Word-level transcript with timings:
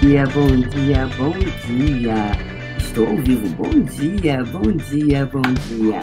dia, 0.00 0.24
bom 0.28 0.46
dia, 0.46 1.06
bom 1.18 1.38
dia. 1.66 2.32
Estou 2.78 3.06
ao 3.06 3.16
vivo. 3.16 3.48
Bom 3.54 3.80
dia, 3.82 4.42
bom 4.44 4.72
dia, 4.72 5.26
bom 5.26 5.42
dia. 5.42 6.00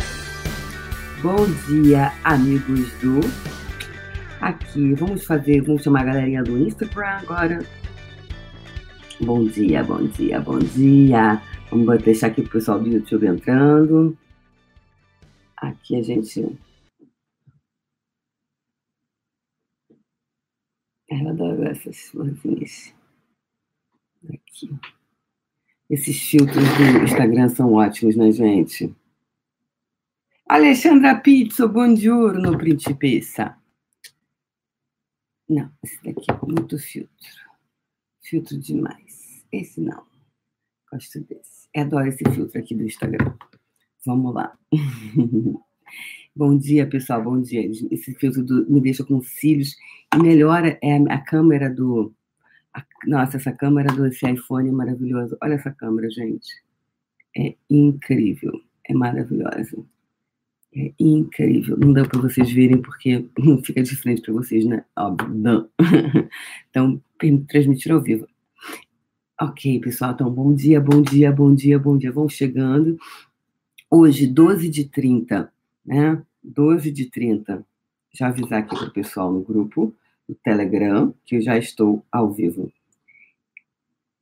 Bom 1.23 1.45
dia, 1.67 2.13
amigos 2.23 2.91
do. 2.99 3.21
Aqui, 4.39 4.93
vamos 4.93 5.25
fazer, 5.25 5.61
vamos 5.61 5.81
chamar 5.81 6.01
a 6.01 6.05
galerinha 6.05 6.43
do 6.43 6.59
Instagram 6.59 7.07
agora. 7.07 7.59
Bom 9.19 9.45
dia, 9.45 9.83
bom 9.83 10.05
dia, 10.05 10.39
bom 10.39 10.59
dia. 10.59 11.41
Vamos 11.71 12.03
deixar 12.03 12.27
aqui 12.27 12.41
o 12.41 12.49
pessoal 12.49 12.79
do 12.79 12.87
YouTube 12.87 13.25
entrando. 13.25 14.15
Aqui 15.57 15.95
a 15.95 16.03
gente. 16.03 16.55
Eu 21.09 21.29
adoro 21.29 21.63
essas 21.63 21.97
florzinhas. 22.09 22.96
Esses 25.89 26.21
filtros 26.21 26.55
do 26.55 27.03
Instagram 27.03 27.49
são 27.49 27.73
ótimos, 27.73 28.15
né, 28.15 28.31
gente? 28.31 28.93
Alexandra 30.47 31.19
Pizzo, 31.19 31.67
buongiorno, 31.67 32.57
principessa. 32.57 33.57
Não, 35.49 35.71
esse 35.83 36.03
daqui 36.03 36.29
é 36.29 36.45
muito 36.45 36.77
filtro. 36.77 37.47
Filtro 38.21 38.57
demais. 38.57 39.45
Esse 39.51 39.79
não. 39.79 40.05
Gosto 40.91 41.21
desse. 41.21 41.67
Eu 41.73 41.83
adoro 41.83 42.07
esse 42.07 42.23
filtro 42.33 42.59
aqui 42.59 42.75
do 42.75 42.83
Instagram. 42.83 43.33
Vamos 44.05 44.33
lá. 44.33 44.57
Bom 46.35 46.57
dia, 46.57 46.87
pessoal. 46.87 47.23
Bom 47.23 47.41
dia. 47.41 47.65
Esse 47.91 48.13
filtro 48.15 48.43
do, 48.43 48.69
me 48.69 48.79
deixa 48.79 49.03
com 49.03 49.21
cílios 49.21 49.75
e 50.13 50.17
melhora 50.17 50.77
é 50.81 50.95
a 51.11 51.19
câmera 51.19 51.69
do. 51.69 52.13
Nossa, 53.05 53.37
essa 53.37 53.51
câmera 53.51 53.93
do 53.93 54.05
esse 54.05 54.29
iPhone 54.29 54.69
é 54.69 54.71
maravilhosa. 54.71 55.37
Olha 55.41 55.53
essa 55.53 55.71
câmera, 55.71 56.09
gente. 56.09 56.51
É 57.35 57.55
incrível. 57.69 58.61
É 58.87 58.93
maravilhosa. 58.93 59.85
É 60.75 60.93
incrível. 60.99 61.77
Não 61.77 61.93
dá 61.93 62.05
para 62.05 62.19
vocês 62.19 62.51
verem 62.51 62.81
porque 62.81 63.25
não 63.37 63.57
fica 63.63 63.81
de 63.81 63.95
frente 63.95 64.21
para 64.21 64.33
vocês, 64.33 64.65
né? 64.65 64.83
Óbvio, 64.95 65.33
não. 65.33 65.69
Então, 66.69 67.01
transmitir 67.47 67.91
ao 67.91 68.01
vivo. 68.01 68.27
Ok, 69.41 69.79
pessoal. 69.79 70.11
Então, 70.11 70.29
bom 70.29 70.53
dia, 70.53 70.79
bom 70.79 71.01
dia, 71.01 71.31
bom 71.31 71.53
dia, 71.53 71.79
bom 71.79 71.97
dia. 71.97 72.11
Vão 72.11 72.29
chegando. 72.29 72.97
Hoje, 73.89 74.27
12 74.27 74.69
de 74.69 74.85
30, 74.85 75.51
né? 75.85 76.21
12 76.43 76.91
de 76.91 77.05
30. 77.09 77.65
Já 78.13 78.27
avisar 78.27 78.59
aqui 78.59 78.75
para 78.75 78.87
o 78.87 78.93
pessoal 78.93 79.31
no 79.31 79.41
grupo 79.41 79.95
do 80.27 80.35
Telegram, 80.35 81.13
que 81.25 81.37
eu 81.37 81.41
já 81.41 81.57
estou 81.57 82.05
ao 82.11 82.31
vivo. 82.31 82.71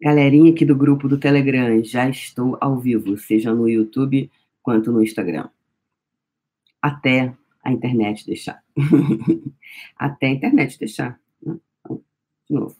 Galerinha 0.01 0.51
aqui 0.51 0.65
do 0.65 0.75
grupo 0.75 1.07
do 1.07 1.19
Telegram, 1.19 1.83
já 1.83 2.09
estou 2.09 2.57
ao 2.61 2.77
vivo, 2.77 3.17
seja 3.17 3.53
no 3.53 3.67
YouTube 3.67 4.29
quanto 4.61 4.91
no 4.91 5.01
Instagram 5.01 5.49
até 6.85 7.35
a 7.63 7.71
internet 7.71 8.27
deixar. 8.27 8.63
até 9.97 10.27
a 10.27 10.29
internet 10.29 10.77
deixar. 10.77 11.19
Né? 11.41 11.57
Então, 11.79 12.03
de 12.47 12.53
novo. 12.53 12.75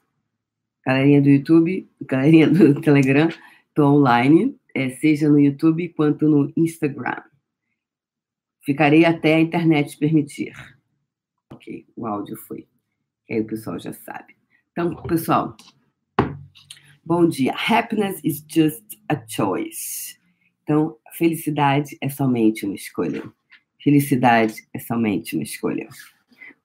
Galerinha 0.85 1.21
do 1.23 1.29
YouTube, 1.29 1.89
galerinha 2.01 2.47
do 2.47 2.79
Telegram, 2.81 3.27
estou 3.67 3.95
online, 3.95 4.55
é, 4.75 4.89
seja 4.91 5.27
no 5.27 5.39
YouTube 5.39 5.89
quanto 5.89 6.29
no 6.29 6.53
Instagram. 6.55 7.23
Ficarei 8.63 9.05
até 9.05 9.33
a 9.33 9.39
internet 9.39 9.97
permitir. 9.97 10.53
Ok, 11.51 11.87
o 11.95 12.05
áudio 12.05 12.37
foi. 12.37 12.67
Aí 13.29 13.39
o 13.41 13.45
pessoal 13.45 13.79
já 13.79 13.91
sabe. 13.91 14.35
Então, 14.71 14.95
pessoal, 15.03 15.55
bom 17.03 17.27
dia. 17.27 17.53
Happiness 17.53 18.19
is 18.23 18.43
just 18.47 18.83
a 19.09 19.19
choice. 19.27 20.17
Então, 20.63 20.97
felicidade 21.13 21.97
é 22.01 22.09
somente 22.09 22.65
uma 22.65 22.75
escolha. 22.75 23.23
Felicidade 23.81 24.67
é 24.73 24.79
somente 24.79 25.35
uma 25.35 25.43
escolha. 25.43 25.87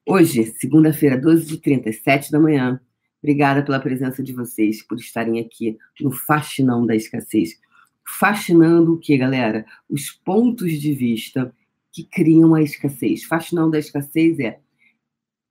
Hoje, 0.05 0.45
segunda-feira, 0.59 1.17
12 1.17 1.45
de 1.45 1.57
37 1.57 2.31
da 2.31 2.39
manhã, 2.39 2.81
obrigada 3.21 3.63
pela 3.63 3.79
presença 3.79 4.21
de 4.21 4.33
vocês, 4.33 4.81
por 4.81 4.97
estarem 4.97 5.39
aqui 5.39 5.77
no 5.99 6.11
Fascinão 6.11 6.85
da 6.85 6.95
Escassez. 6.95 7.59
Fascinando 8.05 8.93
o 8.93 8.99
que, 8.99 9.17
galera? 9.17 9.65
Os 9.89 10.11
pontos 10.11 10.73
de 10.73 10.93
vista 10.93 11.55
que 11.91 12.03
criam 12.03 12.53
a 12.55 12.61
escassez. 12.61 13.23
Fascinão 13.23 13.69
da 13.69 13.79
escassez 13.79 14.39
é 14.39 14.59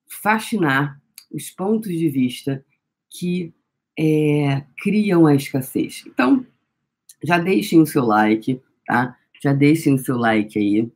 fascinar 0.07 1.00
os 1.31 1.51
pontos 1.51 1.91
de 1.91 2.09
vista 2.09 2.65
que 3.09 3.53
é, 3.99 4.63
criam 4.83 5.27
a 5.27 5.35
escassez. 5.35 6.05
Então, 6.07 6.47
já 7.23 7.39
deixem 7.39 7.81
o 7.81 7.87
seu 7.87 8.05
like, 8.05 8.61
tá? 8.87 9.17
Já 9.43 9.53
deixem 9.53 9.95
o 9.95 9.99
seu 9.99 10.17
like 10.17 10.59
aí 10.59 10.91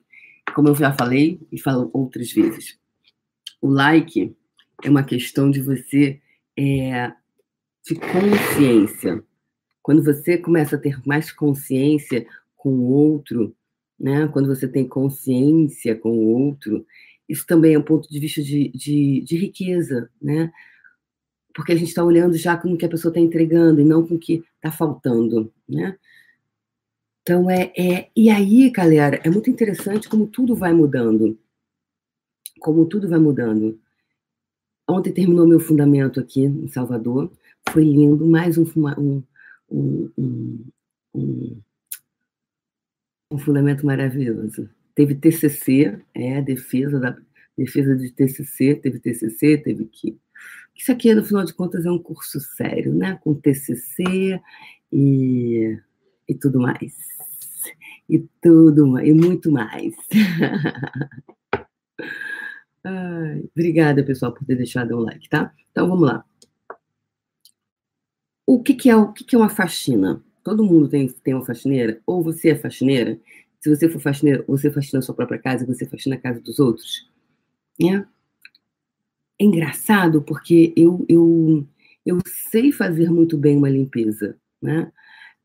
como 0.53 0.69
eu 0.69 0.75
já 0.75 0.93
falei 0.93 1.41
e 1.51 1.61
falo 1.61 1.91
outras 1.93 2.33
vezes, 2.33 2.79
o 3.61 3.69
like 3.69 4.35
é 4.83 4.91
uma 4.91 5.03
questão 5.03 5.51
de 5.51 5.61
você 5.61 6.21
é, 6.57 7.13
de 7.85 7.95
consciência. 7.97 9.23
Quando 9.83 10.03
você 10.03 10.39
começa 10.39 10.77
a 10.77 10.79
ter 10.79 11.01
mais 11.07 11.33
consciência 11.33 12.27
com 12.57 12.71
o 12.71 12.91
outro, 12.91 13.55
né? 13.99 14.29
Quando 14.29 14.49
você 14.49 14.69
tem 14.69 14.87
consciência 14.87 15.95
com 15.95 16.11
o 16.11 16.27
outro, 16.27 16.87
isso 17.29 17.47
também 17.47 17.75
é 17.75 17.79
um 17.79 17.83
ponto 17.83 18.09
de 18.09 18.19
vista 18.19 18.43
de, 18.43 18.69
de, 18.71 19.23
de 19.23 19.37
riqueza, 19.37 20.11
né? 20.21 20.53
Porque 21.55 21.73
a 21.73 21.77
gente 21.77 21.89
está 21.89 22.05
olhando 22.05 22.37
já 22.37 22.57
com 22.57 22.73
o 22.73 22.77
que 22.77 22.85
a 22.85 22.89
pessoa 22.89 23.11
está 23.11 23.21
entregando 23.21 23.81
e 23.81 23.85
não 23.85 24.07
com 24.07 24.17
o 24.17 24.19
que 24.19 24.45
está 24.57 24.71
faltando, 24.71 25.53
né? 25.69 25.97
Então, 27.23 27.49
é, 27.49 27.73
é. 27.77 28.11
E 28.15 28.29
aí, 28.29 28.69
galera, 28.71 29.19
é 29.25 29.31
muito 29.31 29.49
interessante 29.49 30.09
como 30.11 30.27
tudo 30.27 30.55
vai 30.55 30.75
mudando. 30.75 31.39
Como 32.61 32.85
tudo 32.85 33.09
vai 33.09 33.19
mudando. 33.19 33.81
Ontem 34.87 35.13
terminou 35.13 35.47
meu 35.47 35.59
fundamento 35.59 36.21
aqui 36.21 36.43
em 36.43 36.69
Salvador. 36.69 37.33
Foi 37.71 37.83
lindo. 37.83 38.27
Mais 38.27 38.59
um, 38.59 38.65
um, 38.99 39.23
um, 39.71 40.65
um, 41.15 41.61
um 43.31 43.39
fundamento 43.39 43.87
maravilhoso. 43.87 44.69
Teve 44.95 45.15
TCC, 45.15 45.99
é, 46.15 46.41
defesa 46.43 47.01
da 47.01 47.17
defesa 47.57 47.97
de 47.97 48.11
TCC, 48.11 48.75
teve 48.75 48.99
TCC, 48.99 49.59
teve 49.59 49.85
que 49.87 50.19
isso 50.77 50.91
aqui, 50.91 51.15
no 51.15 51.25
final 51.25 51.45
de 51.45 51.55
contas, 51.55 51.87
é 51.87 51.91
um 51.91 52.01
curso 52.01 52.41
sério, 52.41 52.93
né? 52.93 53.17
Com 53.23 53.33
TCC 53.35 54.41
e, 54.93 55.79
e 56.29 56.35
tudo 56.35 56.61
mais 56.61 56.93
e 58.09 58.19
tudo 58.41 58.99
e 59.01 59.13
muito 59.13 59.51
mais. 59.51 59.95
Ai, 62.85 63.45
obrigada, 63.55 64.05
pessoal, 64.05 64.33
por 64.33 64.45
ter 64.45 64.57
deixado 64.57 64.97
um 64.97 65.01
like, 65.01 65.29
tá? 65.29 65.53
Então 65.71 65.89
vamos 65.89 66.07
lá. 66.07 66.25
O 68.47 68.63
que, 68.63 68.75
que 68.75 68.91
é 68.91 68.97
o 68.97 69.11
que, 69.13 69.25
que 69.25 69.35
é 69.35 69.39
uma 69.39 69.49
faxina? 69.49 70.23
Todo 70.43 70.65
mundo 70.65 70.89
tem, 70.89 71.09
tem 71.09 71.33
uma 71.33 71.47
faxineira? 71.47 72.01
Ou 72.07 72.23
você 72.23 72.51
é 72.51 72.55
faxineira? 72.55 73.19
Se 73.65 73.71
você 73.71 73.89
for 73.89 73.99
faxineira, 73.99 74.45
você 74.47 74.71
faxina 74.71 74.99
a 74.99 75.03
sua 75.03 75.15
própria 75.15 75.39
casa, 75.39 75.65
você 75.65 75.87
faxina 75.87 76.17
a 76.17 76.21
casa 76.21 76.39
dos 76.39 76.59
outros? 76.59 77.11
É, 77.81 77.95
é 77.95 78.05
engraçado 79.41 80.21
porque 80.21 80.75
eu, 80.77 81.03
eu, 81.09 81.67
eu 82.05 82.19
sei 82.51 82.71
fazer 82.71 83.11
muito 83.11 83.39
bem 83.39 83.57
uma 83.57 83.71
limpeza, 83.71 84.37
né? 84.61 84.93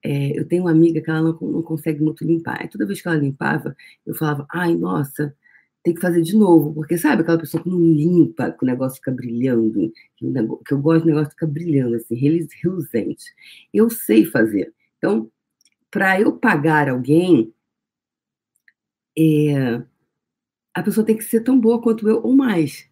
É, 0.03 0.37
eu 0.37 0.45
tenho 0.45 0.63
uma 0.63 0.71
amiga 0.71 0.99
que 0.99 1.09
ela 1.09 1.21
não, 1.21 1.39
não 1.39 1.61
consegue 1.61 2.01
muito 2.01 2.25
limpar. 2.25 2.65
E 2.65 2.67
toda 2.67 2.85
vez 2.85 3.01
que 3.01 3.07
ela 3.07 3.15
limpava, 3.15 3.73
eu 4.05 4.13
falava, 4.13 4.45
ai, 4.51 4.75
nossa, 4.75 5.33
tem 5.81 5.93
que 5.93 6.01
fazer 6.01 6.21
de 6.21 6.35
novo, 6.35 6.73
porque 6.73 6.97
sabe 6.97 7.21
aquela 7.21 7.39
pessoa 7.39 7.63
que 7.63 7.69
não 7.69 7.79
limpa, 7.79 8.51
que 8.51 8.65
o 8.65 8.67
negócio 8.67 8.97
fica 8.97 9.11
brilhando, 9.13 9.93
que, 10.17 10.25
negócio, 10.25 10.63
que 10.65 10.73
eu 10.73 10.81
gosto 10.81 11.03
do 11.03 11.07
negócio 11.07 11.29
ficar 11.29 11.47
brilhando, 11.47 11.95
assim, 11.95 12.15
reluzente. 12.15 13.23
Eu 13.73 13.89
sei 13.89 14.25
fazer. 14.25 14.73
Então, 14.97 15.31
para 15.89 16.19
eu 16.19 16.33
pagar 16.33 16.89
alguém, 16.89 17.53
é, 19.19 19.83
a 20.73 20.81
pessoa 20.81 21.05
tem 21.05 21.17
que 21.17 21.23
ser 21.23 21.41
tão 21.41 21.59
boa 21.59 21.81
quanto 21.81 22.07
eu 22.07 22.21
ou 22.23 22.35
mais. 22.35 22.89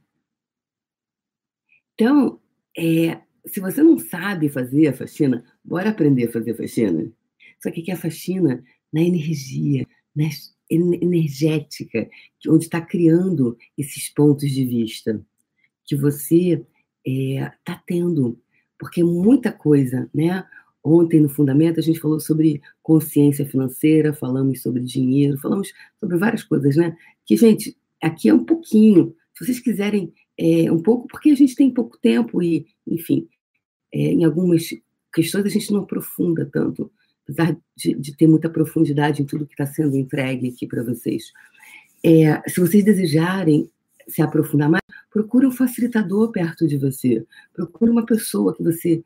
Então, 1.94 2.42
é, 2.78 3.22
se 3.46 3.60
você 3.60 3.82
não 3.82 3.98
sabe 3.98 4.50
fazer 4.50 4.88
a 4.88 4.94
faxina, 4.94 5.44
bora 5.64 5.90
aprender 5.90 6.28
a 6.28 6.32
fazer 6.32 6.54
faxina. 6.54 7.12
Só 7.62 7.72
que 7.72 7.82
aqui 7.82 7.92
é 7.92 7.94
a 7.94 7.98
faxina 7.98 8.64
na 8.92 9.02
energia, 9.02 9.88
na 10.16 10.26
energética, 10.70 12.10
onde 12.48 12.66
está 12.66 12.82
criando 12.82 13.58
esses 13.78 14.10
pontos 14.10 14.52
de 14.52 14.66
vista 14.66 15.26
que 15.86 15.96
você 15.96 16.66
está 17.06 17.46
é, 17.46 17.54
tá 17.64 17.84
tendo. 17.88 18.40
Porque 18.78 19.04
muita 19.04 19.52
coisa, 19.52 20.10
né? 20.14 20.46
Ontem, 20.84 21.20
no 21.20 21.30
Fundamento, 21.30 21.80
a 21.80 21.84
gente 21.84 22.00
falou 22.00 22.20
sobre 22.20 22.62
consciência 22.82 23.46
financeira, 23.46 24.14
falamos 24.14 24.62
sobre 24.62 24.82
dinheiro, 24.82 25.38
falamos 25.38 25.74
sobre 26.00 26.18
várias 26.18 26.44
coisas, 26.44 26.76
né? 26.76 26.96
Que, 27.26 27.36
gente, 27.36 27.78
aqui 28.02 28.30
é 28.30 28.34
um 28.34 28.46
pouquinho. 28.46 29.16
Se 29.34 29.46
vocês 29.46 29.60
quiserem 29.60 30.14
é, 30.38 30.72
um 30.72 30.82
pouco, 30.82 31.08
porque 31.08 31.32
a 31.32 31.36
gente 31.36 31.56
tem 31.56 31.74
pouco 31.74 31.98
tempo 31.98 32.42
e, 32.42 32.68
enfim, 32.86 33.28
é, 33.94 34.00
em 34.00 34.24
algumas 34.24 34.70
questões 35.14 35.46
a 35.46 35.50
gente 35.50 35.72
não 35.72 35.82
aprofunda 35.82 36.48
tanto, 36.52 36.92
apesar 37.24 37.58
de, 37.76 37.94
de 37.96 38.16
ter 38.16 38.28
muita 38.28 38.50
profundidade 38.50 39.22
em 39.22 39.26
tudo 39.26 39.46
que 39.46 39.54
está 39.54 39.66
sendo 39.66 39.98
entregue 39.98 40.50
aqui 40.50 40.68
para 40.68 40.84
vocês. 40.84 41.32
É, 42.04 42.42
se 42.50 42.60
vocês 42.60 42.84
desejarem 42.84 43.70
se 44.08 44.22
aprofundar 44.22 44.70
mais, 44.70 44.84
procure 45.12 45.46
um 45.46 45.52
facilitador 45.52 46.32
perto 46.32 46.68
de 46.68 46.78
você. 46.78 47.26
Procure 47.54 47.92
uma 47.92 48.06
pessoa 48.06 48.56
que 48.56 48.64
você 48.64 49.04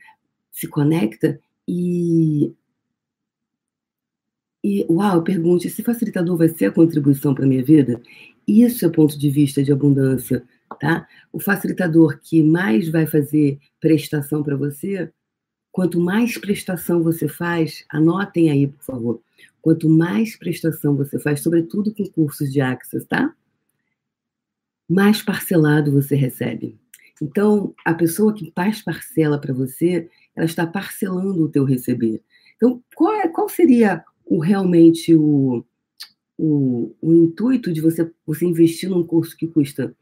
se 0.51 0.67
conecta 0.67 1.39
e. 1.67 2.53
E, 4.63 4.85
uau, 4.89 5.23
pergunte: 5.23 5.67
esse 5.67 5.83
facilitador 5.83 6.37
vai 6.37 6.49
ser 6.49 6.65
a 6.65 6.71
contribuição 6.71 7.33
para 7.33 7.45
a 7.45 7.47
minha 7.47 7.63
vida? 7.63 8.01
Isso 8.47 8.85
é 8.85 8.89
ponto 8.89 9.17
de 9.17 9.29
vista 9.29 9.63
de 9.63 9.71
abundância, 9.71 10.43
tá? 10.79 11.07
O 11.31 11.39
facilitador 11.39 12.19
que 12.21 12.43
mais 12.43 12.89
vai 12.89 13.07
fazer 13.07 13.59
prestação 13.79 14.43
para 14.43 14.55
você, 14.55 15.11
quanto 15.71 15.99
mais 15.99 16.37
prestação 16.37 17.01
você 17.01 17.27
faz, 17.27 17.85
anotem 17.89 18.49
aí, 18.51 18.67
por 18.67 18.83
favor. 18.83 19.21
Quanto 19.61 19.87
mais 19.87 20.35
prestação 20.35 20.95
você 20.95 21.19
faz, 21.19 21.41
sobretudo 21.41 21.93
com 21.93 22.05
cursos 22.05 22.51
de 22.51 22.59
Access, 22.59 23.05
tá? 23.07 23.33
Mais 24.89 25.21
parcelado 25.21 25.91
você 25.91 26.15
recebe. 26.15 26.77
Então, 27.21 27.73
a 27.85 27.93
pessoa 27.93 28.33
que 28.33 28.51
faz 28.55 28.81
parcela 28.81 29.39
para 29.39 29.53
você, 29.53 30.09
ela 30.35 30.45
está 30.45 30.65
parcelando 30.65 31.43
o 31.43 31.49
teu 31.49 31.63
receber. 31.63 32.21
Então, 32.55 32.81
qual, 32.95 33.13
é, 33.13 33.27
qual 33.27 33.49
seria 33.49 34.03
o, 34.25 34.39
realmente 34.39 35.13
o, 35.15 35.65
o, 36.37 36.95
o, 37.01 37.13
intuito 37.13 37.73
de 37.73 37.81
você, 37.81 38.09
você 38.25 38.45
investir 38.45 38.89
num 38.89 39.03
curso 39.03 39.35
que 39.35 39.47
custa, 39.47 39.95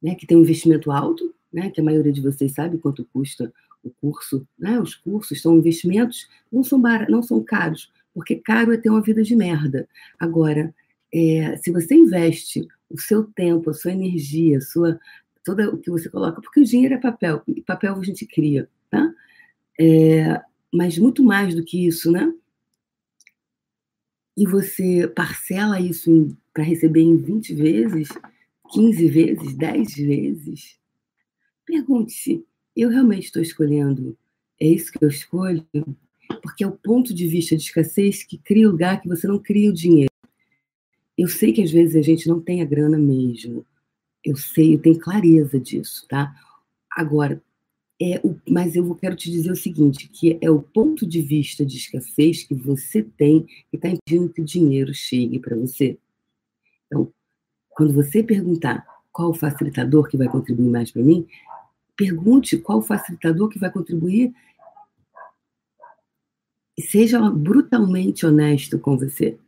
né, 0.00 0.14
que 0.14 0.26
tem 0.26 0.36
um 0.36 0.42
investimento 0.42 0.90
alto, 0.90 1.34
né, 1.52 1.70
que 1.70 1.80
a 1.80 1.84
maioria 1.84 2.12
de 2.12 2.20
vocês 2.20 2.52
sabe 2.52 2.78
quanto 2.78 3.04
custa 3.12 3.52
o 3.82 3.90
curso, 3.90 4.46
né, 4.58 4.78
os 4.78 4.94
cursos 4.94 5.40
são 5.40 5.56
investimentos, 5.56 6.28
não 6.50 6.62
são, 6.62 6.80
bar, 6.80 7.10
não 7.10 7.22
são 7.22 7.42
caros, 7.42 7.90
porque 8.14 8.36
caro 8.36 8.72
é 8.72 8.76
ter 8.76 8.90
uma 8.90 9.02
vida 9.02 9.22
de 9.22 9.34
merda. 9.34 9.88
Agora, 10.18 10.74
é, 11.12 11.56
se 11.56 11.70
você 11.70 11.94
investe 11.94 12.66
o 12.88 13.00
seu 13.00 13.24
tempo, 13.24 13.70
a 13.70 13.74
sua 13.74 13.92
energia, 13.92 14.58
a 14.58 14.60
sua, 14.60 15.00
todo 15.44 15.60
o 15.74 15.78
que 15.78 15.90
você 15.90 16.08
coloca, 16.08 16.40
porque 16.40 16.60
o 16.60 16.64
dinheiro 16.64 16.94
é 16.94 16.98
papel, 16.98 17.42
e 17.48 17.60
papel 17.62 17.94
a 17.94 18.02
gente 18.02 18.26
cria, 18.26 18.68
tá? 18.90 19.12
É, 19.80 20.40
mas 20.72 20.98
muito 20.98 21.22
mais 21.22 21.54
do 21.54 21.64
que 21.64 21.86
isso, 21.86 22.10
né? 22.10 22.32
E 24.36 24.46
você 24.46 25.06
parcela 25.08 25.80
isso 25.80 26.36
para 26.52 26.64
receber 26.64 27.02
em 27.02 27.16
20 27.16 27.54
vezes, 27.54 28.08
15 28.72 29.08
vezes, 29.08 29.54
10 29.54 29.94
vezes. 29.94 30.78
Pergunte-se: 31.66 32.44
eu 32.74 32.88
realmente 32.88 33.24
estou 33.24 33.42
escolhendo? 33.42 34.16
É 34.58 34.66
isso 34.66 34.92
que 34.92 35.04
eu 35.04 35.08
escolho? 35.08 35.66
porque 36.40 36.64
é 36.64 36.66
o 36.66 36.72
ponto 36.72 37.14
de 37.14 37.26
vista 37.26 37.56
de 37.56 37.62
escassez 37.62 38.22
que 38.24 38.38
cria 38.38 38.68
o 38.68 38.72
lugar 38.72 39.00
que 39.00 39.08
você 39.08 39.26
não 39.26 39.38
cria 39.38 39.70
o 39.70 39.74
dinheiro. 39.74 40.12
Eu 41.16 41.28
sei 41.28 41.52
que 41.52 41.62
às 41.62 41.70
vezes 41.70 41.96
a 41.96 42.02
gente 42.02 42.26
não 42.26 42.40
tem 42.40 42.62
a 42.62 42.64
grana 42.64 42.98
mesmo. 42.98 43.66
Eu 44.24 44.36
sei, 44.36 44.74
eu 44.74 44.78
tenho 44.78 44.98
clareza 44.98 45.58
disso, 45.60 46.06
tá? 46.08 46.34
Agora, 46.90 47.42
é 48.02 48.20
o, 48.24 48.36
mas 48.48 48.74
eu 48.74 48.94
quero 48.96 49.14
te 49.14 49.30
dizer 49.30 49.52
o 49.52 49.56
seguinte, 49.56 50.08
que 50.08 50.36
é 50.40 50.50
o 50.50 50.60
ponto 50.60 51.06
de 51.06 51.22
vista 51.22 51.64
de 51.64 51.76
escassez 51.76 52.42
que 52.42 52.54
você 52.54 53.02
tem 53.02 53.46
que 53.70 53.76
está 53.76 53.88
impedindo 53.88 54.32
que 54.32 54.40
o 54.40 54.44
dinheiro 54.44 54.92
chegue 54.92 55.38
para 55.38 55.56
você. 55.56 55.96
Então, 56.86 57.12
quando 57.70 57.92
você 57.92 58.22
perguntar 58.22 58.84
qual 59.12 59.30
o 59.30 59.34
facilitador 59.34 60.08
que 60.08 60.16
vai 60.16 60.28
contribuir 60.28 60.68
mais 60.68 60.90
para 60.90 61.02
mim, 61.02 61.26
pergunte 61.96 62.58
qual 62.58 62.78
o 62.78 62.82
facilitador 62.82 63.48
que 63.48 63.58
vai 63.58 63.70
contribuir 63.70 64.34
seja 66.80 67.20
brutalmente 67.30 68.26
honesto 68.26 68.78
com 68.78 68.96
você, 68.96 69.38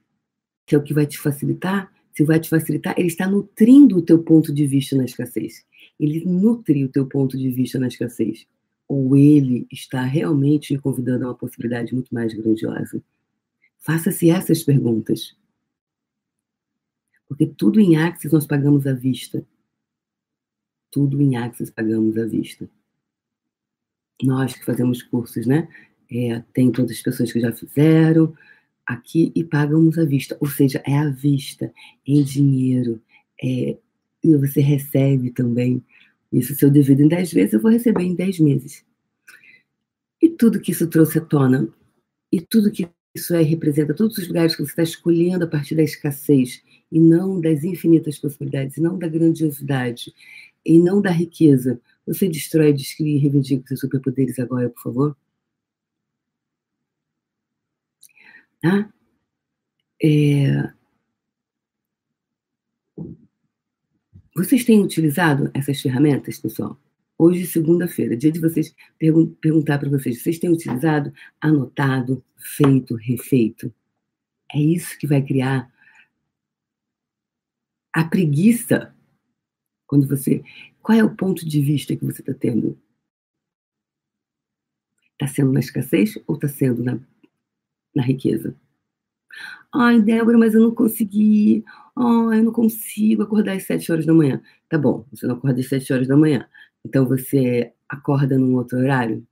que 0.66 0.74
é 0.74 0.78
o 0.78 0.82
que 0.82 0.94
vai 0.94 1.06
te 1.06 1.18
facilitar. 1.18 1.92
Se 2.12 2.22
vai 2.22 2.38
te 2.38 2.48
facilitar, 2.48 2.94
ele 2.96 3.08
está 3.08 3.26
nutrindo 3.26 3.98
o 3.98 4.02
teu 4.02 4.22
ponto 4.22 4.54
de 4.54 4.64
vista 4.66 4.94
na 4.94 5.04
escassez. 5.04 5.64
Ele 5.98 6.24
nutre 6.24 6.84
o 6.84 6.88
teu 6.88 7.06
ponto 7.06 7.36
de 7.38 7.50
vista 7.50 7.78
na 7.78 7.88
escassez. 7.88 8.46
Ou 8.86 9.16
ele 9.16 9.66
está 9.72 10.02
realmente 10.02 10.74
te 10.74 10.78
convidando 10.78 11.24
a 11.24 11.28
uma 11.28 11.34
possibilidade 11.34 11.94
muito 11.94 12.12
mais 12.14 12.34
grandiosa. 12.34 13.02
Faça-se 13.78 14.30
essas 14.30 14.62
perguntas. 14.62 15.36
Porque 17.26 17.46
tudo 17.46 17.80
em 17.80 17.96
Axis 17.96 18.32
nós 18.32 18.46
pagamos 18.46 18.86
à 18.86 18.92
vista. 18.92 19.44
Tudo 20.90 21.20
em 21.20 21.36
Axis 21.36 21.70
pagamos 21.70 22.16
à 22.16 22.26
vista. 22.26 22.68
Nós 24.22 24.54
que 24.54 24.64
fazemos 24.64 25.02
cursos, 25.02 25.46
né? 25.46 25.68
É, 26.10 26.40
tem 26.52 26.70
todas 26.70 26.92
as 26.92 27.02
pessoas 27.02 27.32
que 27.32 27.40
já 27.40 27.52
fizeram 27.52 28.36
aqui 28.86 29.32
e 29.34 29.42
pagamos 29.42 29.98
à 29.98 30.04
vista, 30.04 30.36
ou 30.40 30.48
seja, 30.48 30.82
é 30.86 30.96
à 30.96 31.08
vista, 31.08 31.72
em 32.06 32.22
dinheiro, 32.22 33.00
é, 33.42 33.76
e 34.24 34.36
você 34.36 34.60
recebe 34.60 35.30
também. 35.30 35.84
Isso, 36.32 36.54
se 36.54 36.64
eu 36.64 36.70
divido 36.70 37.02
em 37.02 37.08
10 37.08 37.32
vezes, 37.32 37.52
eu 37.52 37.60
vou 37.60 37.70
receber 37.70 38.02
em 38.02 38.14
10 38.14 38.40
meses. 38.40 38.84
E 40.20 40.30
tudo 40.30 40.60
que 40.60 40.72
isso 40.72 40.88
trouxe 40.88 41.18
à 41.18 41.20
tona, 41.20 41.68
e 42.32 42.40
tudo 42.40 42.72
que 42.72 42.88
isso 43.14 43.34
é, 43.34 43.42
representa, 43.42 43.94
todos 43.94 44.18
os 44.18 44.26
lugares 44.26 44.56
que 44.56 44.62
você 44.62 44.70
está 44.70 44.82
escolhendo 44.82 45.44
a 45.44 45.48
partir 45.48 45.74
da 45.76 45.82
escassez, 45.82 46.62
e 46.90 46.98
não 46.98 47.40
das 47.40 47.62
infinitas 47.62 48.18
possibilidades, 48.18 48.76
e 48.76 48.80
não 48.80 48.98
da 48.98 49.06
grandiosidade, 49.06 50.12
e 50.64 50.78
não 50.80 51.00
da 51.00 51.10
riqueza, 51.10 51.80
você 52.06 52.28
destrói, 52.28 52.72
descria 52.72 53.16
e 53.16 53.18
reivindica 53.18 53.66
seus 53.68 53.80
superpoderes 53.80 54.38
agora, 54.38 54.70
por 54.70 54.82
favor? 54.82 55.16
Tá? 58.60 58.90
É... 60.02 60.72
Vocês 64.36 64.64
têm 64.64 64.82
utilizado 64.82 65.48
essas 65.54 65.80
ferramentas, 65.80 66.40
pessoal? 66.40 66.76
Hoje, 67.16 67.46
segunda-feira, 67.46 68.16
dia 68.16 68.32
de 68.32 68.40
vocês 68.40 68.74
pergun 68.98 69.32
perguntar 69.34 69.78
para 69.78 69.88
vocês, 69.88 70.20
vocês 70.20 70.40
têm 70.40 70.50
utilizado, 70.50 71.12
anotado, 71.40 72.24
feito, 72.36 72.96
refeito? 72.96 73.72
É 74.52 74.58
isso 74.58 74.98
que 74.98 75.06
vai 75.06 75.22
criar 75.22 75.72
a 77.92 78.04
preguiça 78.04 78.92
quando 79.86 80.08
você. 80.08 80.42
Qual 80.82 80.98
é 80.98 81.04
o 81.04 81.14
ponto 81.14 81.48
de 81.48 81.60
vista 81.60 81.94
que 81.94 82.04
você 82.04 82.20
está 82.20 82.34
tendo? 82.34 82.76
Está 85.12 85.28
sendo 85.28 85.52
na 85.52 85.60
escassez 85.60 86.18
ou 86.26 86.34
está 86.34 86.48
sendo 86.48 86.82
na 86.82 86.98
na 87.94 88.02
riqueza. 88.02 88.56
Ai, 89.72 90.00
Débora, 90.00 90.38
mas 90.38 90.54
eu 90.54 90.60
não 90.60 90.74
consegui. 90.74 91.64
Ai, 91.96 92.38
eu 92.40 92.44
não 92.44 92.52
consigo 92.52 93.22
acordar 93.22 93.56
às 93.56 93.64
sete 93.64 93.90
horas 93.92 94.06
da 94.06 94.14
manhã. 94.14 94.40
Tá 94.68 94.78
bom, 94.78 95.04
você 95.12 95.26
não 95.26 95.34
acorda 95.36 95.60
às 95.60 95.68
sete 95.68 95.92
horas 95.92 96.06
da 96.08 96.16
manhã. 96.16 96.48
Então 96.84 97.06
você 97.06 97.72
acorda 97.88 98.38
num 98.38 98.54
outro 98.56 98.78
horário 98.78 99.26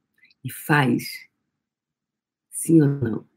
e 0.44 0.50
faz? 0.52 1.04
Sim 2.50 2.80
ou 2.82 2.88
não? 2.88 3.28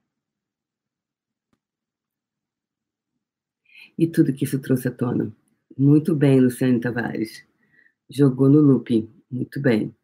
E 3.98 4.08
tudo 4.08 4.34
que 4.34 4.44
isso 4.46 4.60
trouxe 4.60 4.88
à 4.88 4.92
tona. 4.92 5.32
Muito 5.78 6.16
bem, 6.16 6.40
Luciane 6.40 6.80
Tavares. 6.80 7.44
Jogou 8.10 8.50
no 8.50 8.60
looping. 8.62 9.10
Muito 9.32 9.62
bem. 9.62 9.96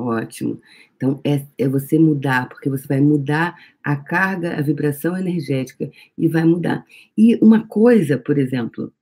Ótimo. 0.00 0.60
Então, 0.96 1.20
é, 1.24 1.44
é 1.58 1.68
você 1.68 1.98
mudar, 1.98 2.48
porque 2.48 2.70
você 2.70 2.86
vai 2.86 3.00
mudar 3.00 3.56
a 3.82 3.96
carga, 3.96 4.56
a 4.56 4.62
vibração 4.62 5.16
energética 5.18 5.90
e 6.16 6.28
vai 6.28 6.44
mudar. 6.44 6.86
E 7.16 7.34
uma 7.42 7.66
coisa, 7.66 8.16
por 8.16 8.38
exemplo, 8.38 8.92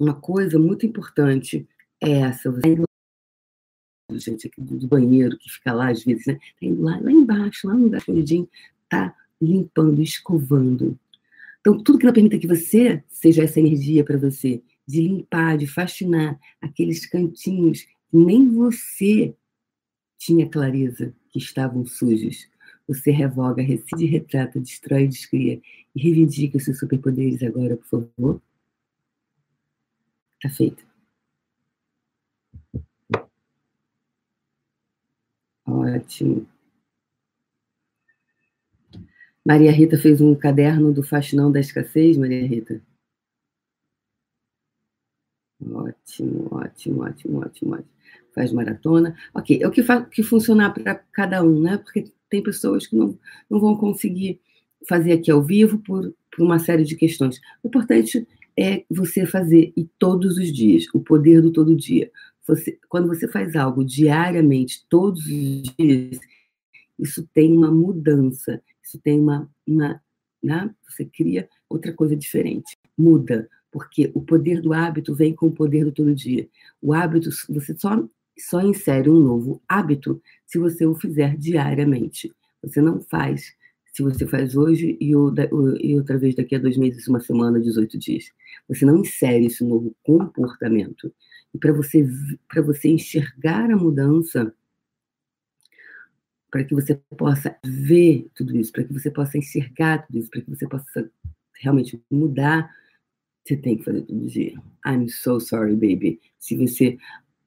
uma 0.00 0.14
coisa 0.14 0.58
muito 0.58 0.84
importante 0.84 1.66
é 2.00 2.10
essa. 2.22 2.50
Você 2.50 2.82
gente 4.18 4.46
aqui 4.46 4.60
do 4.60 4.88
banheiro 4.88 5.38
que 5.38 5.50
fica 5.50 5.72
lá 5.72 5.90
às 5.90 6.04
vezes, 6.04 6.26
né? 6.26 6.38
Lá, 6.60 6.98
lá 7.00 7.10
embaixo, 7.10 7.66
lá 7.66 7.74
no 7.74 7.84
lugar 7.84 7.98
escondidinho, 7.98 8.48
tá 8.88 9.14
limpando, 9.40 10.02
escovando. 10.02 10.98
Então, 11.60 11.82
tudo 11.82 11.98
que 11.98 12.06
não 12.06 12.12
permita 12.12 12.38
que 12.38 12.46
você 12.46 13.02
seja 13.08 13.44
essa 13.44 13.60
energia 13.60 14.04
para 14.04 14.18
você, 14.18 14.60
de 14.86 15.00
limpar, 15.00 15.56
de 15.56 15.66
faxinar 15.66 16.38
aqueles 16.60 17.06
cantinhos 17.06 17.86
nem 18.12 18.50
você 18.50 19.34
tinha 20.24 20.48
clareza 20.48 21.12
que 21.30 21.38
estavam 21.38 21.84
sujos. 21.84 22.48
Você 22.86 23.10
revoga, 23.10 23.60
rescinde, 23.60 24.06
retrata, 24.06 24.60
destrói, 24.60 25.08
descria 25.08 25.60
e 25.94 26.00
reivindica 26.02 26.56
os 26.56 26.64
seus 26.64 26.78
superpoderes 26.78 27.42
agora, 27.42 27.76
por 27.76 27.86
favor. 27.86 28.42
Tá 30.40 30.48
feito. 30.48 30.84
Ótimo. 35.66 36.46
Maria 39.44 39.72
Rita 39.72 39.98
fez 39.98 40.20
um 40.20 40.36
caderno 40.36 40.92
do 40.92 41.02
Faxinão 41.02 41.50
da 41.50 41.58
Escassez, 41.58 42.16
Maria 42.16 42.46
Rita? 42.46 42.80
Ótimo, 45.60 46.48
ótimo, 46.52 47.02
ótimo, 47.02 47.40
ótimo, 47.40 47.74
ótimo. 47.74 48.01
Faz 48.34 48.52
maratona. 48.52 49.14
Ok, 49.34 49.60
é 49.62 49.66
o 49.66 49.70
que, 49.70 49.82
que 50.10 50.22
funcionar 50.22 50.72
para 50.72 50.94
cada 50.94 51.42
um, 51.42 51.60
né? 51.60 51.78
Porque 51.78 52.04
tem 52.28 52.42
pessoas 52.42 52.86
que 52.86 52.96
não, 52.96 53.18
não 53.50 53.60
vão 53.60 53.76
conseguir 53.76 54.40
fazer 54.88 55.12
aqui 55.12 55.30
ao 55.30 55.42
vivo 55.42 55.78
por, 55.78 56.14
por 56.30 56.44
uma 56.44 56.58
série 56.58 56.84
de 56.84 56.96
questões. 56.96 57.40
O 57.62 57.68
importante 57.68 58.26
é 58.58 58.84
você 58.90 59.26
fazer, 59.26 59.72
e 59.76 59.84
todos 59.98 60.36
os 60.36 60.52
dias, 60.52 60.86
o 60.94 61.00
poder 61.00 61.40
do 61.40 61.52
todo 61.52 61.76
dia. 61.76 62.10
Você, 62.46 62.78
quando 62.88 63.06
você 63.06 63.28
faz 63.28 63.54
algo 63.54 63.84
diariamente, 63.84 64.84
todos 64.88 65.24
os 65.24 65.62
dias, 65.78 66.20
isso 66.98 67.26
tem 67.32 67.56
uma 67.56 67.70
mudança, 67.70 68.60
isso 68.82 68.98
tem 68.98 69.20
uma, 69.20 69.48
uma 69.66 70.00
né? 70.42 70.74
Você 70.88 71.04
cria 71.04 71.48
outra 71.68 71.92
coisa 71.92 72.16
diferente. 72.16 72.76
Muda, 72.98 73.48
porque 73.72 74.12
o 74.14 74.20
poder 74.20 74.60
do 74.60 74.74
hábito 74.74 75.14
vem 75.14 75.34
com 75.34 75.46
o 75.46 75.52
poder 75.52 75.84
do 75.84 75.90
todo 75.90 76.14
dia. 76.14 76.46
O 76.80 76.92
hábito, 76.92 77.30
você 77.48 77.74
só, 77.76 78.06
só 78.38 78.60
insere 78.60 79.08
um 79.08 79.18
novo 79.18 79.62
hábito 79.66 80.22
se 80.46 80.58
você 80.58 80.84
o 80.84 80.94
fizer 80.94 81.36
diariamente. 81.38 82.30
Você 82.62 82.80
não 82.82 83.00
faz 83.00 83.56
se 83.92 84.02
você 84.02 84.26
faz 84.26 84.56
hoje 84.56 84.96
e, 85.00 85.14
outra 85.14 86.16
vez 86.18 86.34
daqui 86.34 86.54
a 86.54 86.58
dois 86.58 86.78
meses, 86.78 87.06
uma 87.08 87.20
semana, 87.20 87.60
18 87.60 87.98
dias. 87.98 88.24
Você 88.68 88.86
não 88.86 88.98
insere 88.98 89.46
esse 89.46 89.62
novo 89.62 89.94
comportamento. 90.02 91.12
E 91.52 91.58
para 91.58 91.72
você, 91.72 92.06
você 92.64 92.88
enxergar 92.88 93.70
a 93.70 93.76
mudança, 93.76 94.54
para 96.50 96.64
que 96.64 96.74
você 96.74 96.94
possa 97.16 97.54
ver 97.64 98.30
tudo 98.34 98.56
isso, 98.56 98.72
para 98.72 98.84
que 98.84 98.92
você 98.92 99.10
possa 99.10 99.36
enxergar 99.36 100.06
tudo 100.06 100.18
isso, 100.18 100.30
para 100.30 100.40
que 100.40 100.48
você 100.48 100.66
possa 100.66 101.10
realmente 101.60 102.02
mudar, 102.10 102.70
você 103.44 103.56
tem 103.56 103.76
que 103.76 103.84
fazer 103.84 104.02
todo 104.02 104.26
dia. 104.26 104.54
I'm 104.86 105.08
so 105.08 105.40
sorry, 105.40 105.74
baby. 105.74 106.20
Se 106.38 106.56
você 106.56 106.96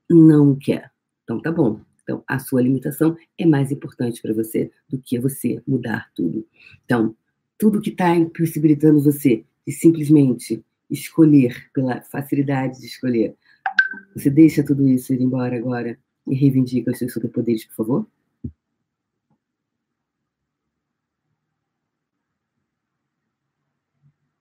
não 0.09 0.55
quer. 0.55 0.91
Então 1.23 1.41
tá 1.41 1.51
bom. 1.51 1.81
Então, 2.03 2.23
a 2.27 2.37
sua 2.37 2.61
limitação 2.61 3.17
é 3.35 3.45
mais 3.47 3.71
importante 3.71 4.21
para 4.21 4.31
você 4.31 4.71
do 4.87 4.99
que 4.99 5.17
você 5.17 5.61
mudar 5.67 6.11
tudo. 6.15 6.47
Então, 6.85 7.15
tudo 7.57 7.81
que 7.81 7.89
está 7.89 8.15
impossibilitando 8.15 9.01
você 9.01 9.43
de 9.65 9.73
simplesmente 9.73 10.63
escolher, 10.87 11.67
pela 11.73 12.01
facilidade 12.01 12.79
de 12.79 12.85
escolher, 12.85 13.35
você 14.15 14.29
deixa 14.29 14.63
tudo 14.63 14.87
isso 14.87 15.13
ir 15.13 15.21
embora 15.21 15.57
agora 15.57 15.97
e 16.27 16.35
reivindica 16.35 16.91
os 16.91 16.99
seus 16.99 17.11
superpoderes, 17.11 17.65
por 17.65 17.75
favor? 17.75 18.07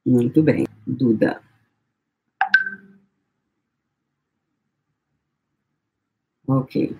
Muito 0.04 0.42
bem, 0.42 0.66
Duda. 0.86 1.40
Ok. 6.46 6.94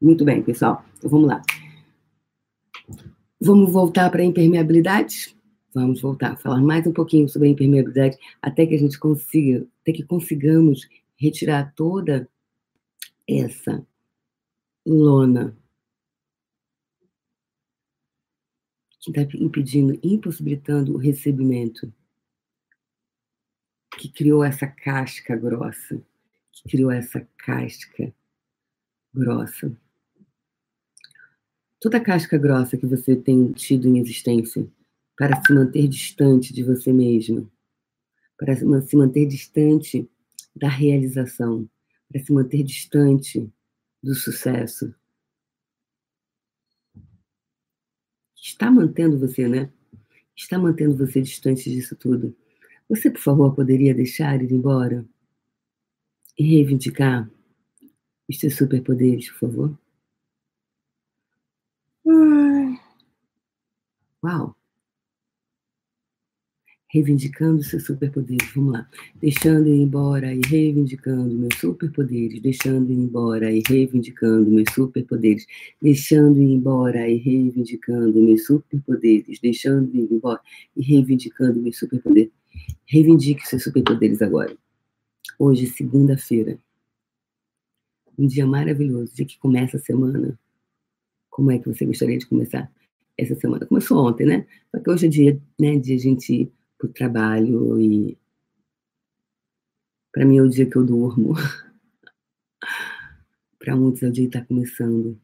Muito 0.00 0.24
bem, 0.24 0.42
pessoal. 0.42 0.84
Então 0.96 1.10
vamos 1.10 1.28
lá. 1.28 1.42
Vamos 3.40 3.72
voltar 3.72 4.10
para 4.10 4.22
a 4.22 4.24
impermeabilidade? 4.24 5.36
Vamos 5.74 6.00
voltar 6.00 6.32
a 6.32 6.36
falar 6.36 6.60
mais 6.60 6.86
um 6.86 6.92
pouquinho 6.92 7.28
sobre 7.28 7.48
a 7.48 7.50
impermeabilidade 7.50 8.16
até 8.40 8.66
que 8.66 8.74
a 8.74 8.78
gente 8.78 8.98
consiga, 8.98 9.66
até 9.82 9.92
que 9.92 10.02
consigamos 10.02 10.88
retirar 11.16 11.72
toda 11.74 12.28
essa 13.28 13.84
lona 14.86 15.56
que 19.00 19.10
está 19.10 19.22
impedindo, 19.38 19.98
impossibilitando 20.02 20.94
o 20.94 20.98
recebimento 20.98 21.92
que 24.00 24.08
criou 24.08 24.42
essa 24.42 24.66
casca 24.66 25.36
grossa, 25.36 26.02
que 26.50 26.70
criou 26.70 26.90
essa 26.90 27.20
casca 27.36 28.10
grossa. 29.12 29.76
Toda 31.78 32.00
casca 32.00 32.38
grossa 32.38 32.78
que 32.78 32.86
você 32.86 33.14
tem 33.14 33.52
tido 33.52 33.86
em 33.88 33.98
existência 33.98 34.66
para 35.14 35.38
se 35.44 35.52
manter 35.52 35.86
distante 35.86 36.50
de 36.50 36.64
você 36.64 36.94
mesmo, 36.94 37.52
para 38.38 38.56
se 38.56 38.96
manter 38.96 39.26
distante 39.26 40.10
da 40.56 40.68
realização, 40.68 41.68
para 42.10 42.24
se 42.24 42.32
manter 42.32 42.62
distante 42.62 43.52
do 44.02 44.14
sucesso. 44.14 44.94
Está 48.34 48.70
mantendo 48.70 49.18
você, 49.18 49.46
né? 49.46 49.70
Está 50.34 50.58
mantendo 50.58 50.96
você 50.96 51.20
distante 51.20 51.70
disso 51.70 51.94
tudo. 51.94 52.34
Você, 52.90 53.08
por 53.08 53.20
favor, 53.20 53.54
poderia 53.54 53.94
deixar 53.94 54.42
ir 54.42 54.50
embora 54.50 55.06
e 56.36 56.42
reivindicar 56.42 57.30
os 58.28 58.40
seus 58.40 58.56
superpoderes, 58.56 59.30
por 59.30 59.38
favor? 59.38 59.78
Uau! 64.24 64.56
Reivindicando 66.88 67.62
seus 67.62 67.86
superpoderes, 67.86 68.52
vamos 68.56 68.72
lá. 68.72 68.90
Deixando 69.14 69.68
ir 69.68 69.82
embora 69.82 70.34
e 70.34 70.40
reivindicando 70.48 71.32
meus 71.32 71.54
superpoderes, 71.60 72.42
deixando 72.42 72.90
ir 72.90 72.96
embora 72.96 73.52
e 73.52 73.62
reivindicando 73.68 74.50
meus 74.50 74.72
superpoderes, 74.74 75.46
deixando 75.80 76.40
ir 76.40 76.54
embora 76.54 77.08
e 77.08 77.18
reivindicando 77.18 78.20
meus 78.20 78.44
superpoderes, 78.46 79.38
deixando 79.38 79.94
ir 79.94 80.08
embora 80.10 80.40
e 80.76 80.82
reivindicando 80.82 81.60
meus 81.60 81.78
superpoderes. 81.78 82.39
Reivindique 82.86 83.46
seus 83.46 83.62
superpoderes 83.62 84.20
agora. 84.20 84.56
Hoje, 85.38 85.66
segunda-feira. 85.66 86.58
Um 88.18 88.26
dia 88.26 88.46
maravilhoso, 88.46 89.14
dia 89.14 89.24
que 89.24 89.38
começa 89.38 89.76
a 89.76 89.80
semana. 89.80 90.38
Como 91.30 91.50
é 91.50 91.58
que 91.58 91.68
você 91.68 91.86
gostaria 91.86 92.18
de 92.18 92.26
começar 92.26 92.70
essa 93.16 93.34
semana? 93.36 93.64
Começou 93.64 94.06
ontem, 94.06 94.26
né? 94.26 94.46
Só 94.70 94.80
que 94.80 94.90
hoje 94.90 95.06
é 95.06 95.08
dia, 95.08 95.40
né, 95.58 95.78
de 95.78 95.94
a 95.94 95.98
gente 95.98 96.34
ir 96.34 96.52
pro 96.76 96.88
trabalho 96.88 97.80
e 97.80 98.18
para 100.12 100.24
mim 100.24 100.38
é 100.38 100.42
o 100.42 100.48
dia 100.48 100.68
que 100.68 100.76
eu 100.76 100.84
durmo. 100.84 101.34
para 103.58 103.76
muitos 103.76 104.02
é 104.02 104.08
o 104.08 104.12
dia 104.12 104.28
que 104.28 104.36
está 104.36 104.44
começando. 104.44 105.18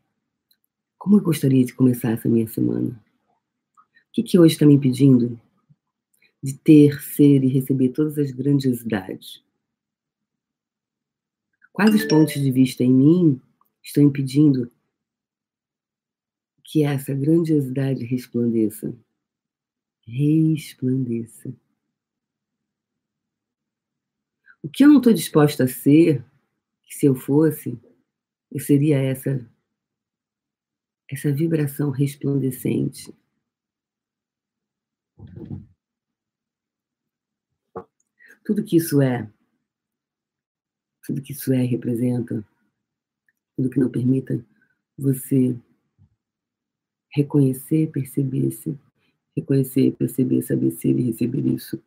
Como 0.96 1.16
eu 1.16 1.22
gostaria 1.22 1.64
de 1.64 1.74
começar 1.74 2.12
essa 2.12 2.28
minha 2.28 2.46
semana? 2.46 2.88
O 2.88 4.12
que, 4.12 4.22
que 4.22 4.38
hoje 4.38 4.54
está 4.54 4.64
me 4.64 4.74
impedindo 4.74 5.38
de 6.46 6.56
ter, 6.58 7.02
ser 7.02 7.42
e 7.42 7.48
receber 7.48 7.88
todas 7.88 8.16
as 8.16 8.30
grandiosidades. 8.30 9.42
Quais 11.72 11.92
os 11.92 12.04
pontos 12.04 12.34
de 12.34 12.52
vista 12.52 12.84
em 12.84 12.92
mim 12.92 13.42
estão 13.82 14.04
impedindo 14.04 14.70
que 16.62 16.84
essa 16.84 17.12
grandiosidade 17.12 18.04
resplandeça? 18.04 18.96
Resplandeça. 20.06 21.52
O 24.62 24.68
que 24.68 24.84
eu 24.84 24.88
não 24.88 24.98
estou 24.98 25.12
disposta 25.12 25.64
a 25.64 25.68
ser, 25.68 26.24
que 26.84 26.94
se 26.94 27.06
eu 27.06 27.16
fosse, 27.16 27.76
eu 28.52 28.60
seria 28.60 28.98
essa 28.98 29.44
essa 31.08 31.32
vibração 31.32 31.90
resplandecente. 31.90 33.12
Tudo 38.46 38.62
que 38.62 38.76
isso 38.76 39.02
é, 39.02 39.28
tudo 41.04 41.20
que 41.20 41.32
isso 41.32 41.52
é 41.52 41.64
representa, 41.64 42.46
tudo 43.56 43.68
que 43.68 43.80
não 43.80 43.90
permita 43.90 44.40
você 44.96 45.58
reconhecer, 47.10 47.90
perceber-se, 47.90 48.78
reconhecer, 49.36 49.96
perceber, 49.96 50.42
saber 50.42 50.70
ser 50.70 50.96
e 50.96 51.10
receber 51.10 51.44
isso. 51.44 51.82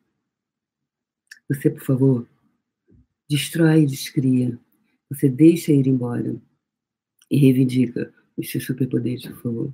Você, 1.48 1.70
por 1.70 1.82
favor, 1.82 2.28
destrói 3.30 3.84
e 3.84 3.88
descria. 3.88 4.60
Você 5.10 5.30
deixa 5.30 5.72
ir 5.72 5.88
embora 5.88 6.36
e 7.32 7.38
reivindica 7.38 8.14
os 8.36 8.52
seus 8.52 8.66
superpoderes, 8.66 9.26
por 9.28 9.42
favor. 9.42 9.74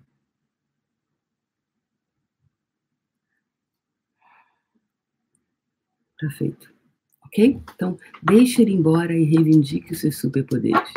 Tá 6.19 6.29
feito. 6.29 6.74
Ok? 7.25 7.59
Então, 7.73 7.97
deixe 8.23 8.61
ir 8.61 8.69
embora 8.69 9.17
e 9.17 9.23
reivindique 9.23 9.91
os 9.91 9.99
seus 9.99 10.17
superpoderes. 10.17 10.93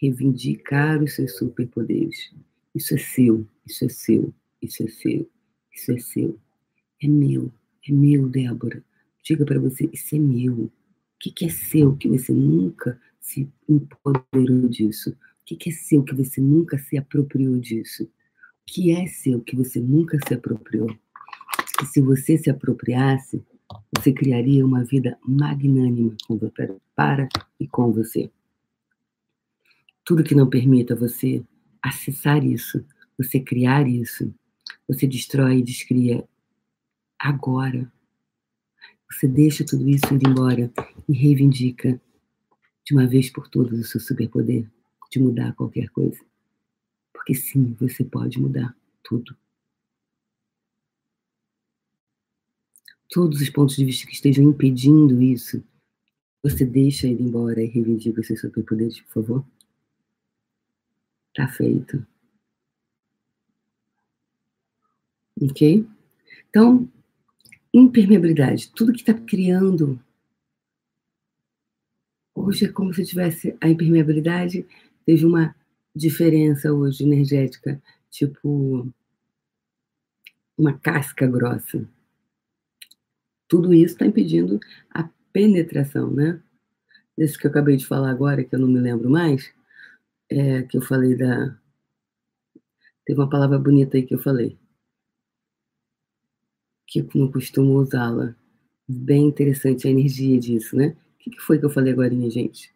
Reivindicar 0.00 1.02
os 1.02 1.14
seus 1.14 1.36
superpoderes. 1.36 2.32
Isso 2.74 2.94
é 2.94 2.98
seu, 2.98 3.46
isso 3.66 3.84
é 3.84 3.88
seu, 3.88 4.34
isso 4.60 4.82
é 4.82 4.88
seu, 4.88 5.30
isso 5.72 5.92
é 5.92 5.98
seu. 5.98 6.38
É 7.02 7.08
meu, 7.08 7.52
é 7.88 7.92
meu, 7.92 8.28
Débora. 8.28 8.82
Diga 9.22 9.44
para 9.44 9.58
você, 9.58 9.88
isso 9.92 10.14
é 10.14 10.18
meu. 10.18 10.54
O 10.54 10.72
que, 11.18 11.30
que 11.30 11.46
é 11.46 11.48
seu 11.48 11.96
que 11.96 12.08
você 12.08 12.32
nunca 12.32 13.00
se 13.20 13.48
empoderou 13.68 14.68
disso? 14.68 15.10
O 15.10 15.16
que, 15.46 15.56
que 15.56 15.70
é 15.70 15.72
seu 15.72 16.02
que 16.02 16.14
você 16.14 16.40
nunca 16.40 16.78
se 16.78 16.98
apropriou 16.98 17.58
disso? 17.58 18.04
O 18.04 18.08
que 18.66 18.90
é 18.90 19.06
seu 19.06 19.40
que 19.40 19.56
você 19.56 19.80
nunca 19.80 20.18
se 20.26 20.34
apropriou? 20.34 20.94
E 21.82 21.86
se 21.86 22.00
você 22.00 22.36
se 22.36 22.50
apropriasse, 22.50 23.42
você 23.96 24.12
criaria 24.12 24.64
uma 24.64 24.84
vida 24.84 25.18
magnânima 25.26 26.16
para 26.94 27.28
e 27.58 27.66
com 27.66 27.92
você. 27.92 28.30
Tudo 30.04 30.22
que 30.22 30.34
não 30.34 30.48
permita 30.48 30.94
você 30.94 31.44
acessar 31.82 32.44
isso, 32.44 32.84
você 33.18 33.40
criar 33.40 33.88
isso, 33.88 34.32
você 34.86 35.06
destrói 35.06 35.58
e 35.58 35.62
descria 35.62 36.26
agora. 37.18 37.90
Você 39.10 39.26
deixa 39.26 39.64
tudo 39.64 39.88
isso 39.88 40.14
ir 40.14 40.28
embora 40.28 40.70
e 41.08 41.12
reivindica 41.12 42.00
de 42.84 42.94
uma 42.94 43.06
vez 43.06 43.30
por 43.30 43.48
todas 43.48 43.78
o 43.78 43.84
seu 43.84 44.00
superpoder 44.00 44.68
de 45.10 45.18
mudar 45.18 45.54
qualquer 45.54 45.88
coisa. 45.90 46.20
Porque 47.12 47.34
sim, 47.34 47.74
você 47.80 48.04
pode 48.04 48.38
mudar 48.40 48.76
tudo. 49.02 49.36
Todos 53.10 53.40
os 53.40 53.50
pontos 53.50 53.76
de 53.76 53.84
vista 53.84 54.06
que 54.06 54.14
estejam 54.14 54.44
impedindo 54.44 55.22
isso, 55.22 55.62
você 56.42 56.64
deixa 56.64 57.06
ele 57.06 57.22
embora 57.22 57.62
e 57.62 57.66
reivindica 57.66 58.22
seus 58.22 58.40
superpoderes, 58.40 59.00
por 59.00 59.12
favor? 59.12 59.46
Tá 61.34 61.48
feito. 61.48 62.06
Ok? 65.40 65.86
Então, 66.48 66.88
impermeabilidade, 67.72 68.70
tudo 68.72 68.92
que 68.92 69.00
está 69.00 69.12
criando. 69.12 70.00
Hoje 72.34 72.66
é 72.66 72.68
como 72.68 72.94
se 72.94 73.04
tivesse 73.04 73.56
a 73.60 73.68
impermeabilidade, 73.68 74.66
teve 75.04 75.26
uma 75.26 75.54
diferença 75.94 76.72
hoje 76.72 77.04
energética, 77.04 77.82
tipo 78.10 78.90
uma 80.56 80.78
casca 80.78 81.26
grossa. 81.26 81.86
Tudo 83.48 83.72
isso 83.72 83.94
está 83.94 84.06
impedindo 84.06 84.60
a 84.90 85.08
penetração, 85.32 86.10
né? 86.10 86.40
Esse 87.16 87.38
que 87.38 87.46
eu 87.46 87.50
acabei 87.50 87.76
de 87.76 87.86
falar 87.86 88.10
agora, 88.10 88.44
que 88.44 88.54
eu 88.54 88.58
não 88.58 88.68
me 88.68 88.80
lembro 88.80 89.08
mais, 89.08 89.52
é, 90.30 90.62
que 90.62 90.76
eu 90.76 90.82
falei 90.82 91.16
da. 91.16 91.58
Teve 93.04 93.20
uma 93.20 93.30
palavra 93.30 93.58
bonita 93.58 93.96
aí 93.96 94.02
que 94.04 94.14
eu 94.14 94.18
falei 94.18 94.58
que 96.86 97.18
não 97.18 97.30
costumo 97.30 97.74
usá-la. 97.74 98.34
Bem 98.88 99.26
interessante 99.26 99.86
a 99.86 99.90
energia 99.90 100.38
disso, 100.38 100.76
né? 100.76 100.96
O 101.14 101.18
que, 101.18 101.30
que 101.30 101.40
foi 101.40 101.58
que 101.58 101.64
eu 101.64 101.70
falei 101.70 101.92
agora, 101.92 102.14
minha 102.14 102.30
gente? 102.30 102.72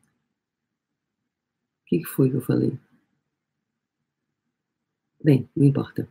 O 1.82 1.86
que, 1.86 1.98
que 2.00 2.06
foi 2.06 2.28
que 2.28 2.36
eu 2.36 2.40
falei? 2.40 2.76
Bem, 5.22 5.48
não 5.54 5.64
importa. 5.64 6.08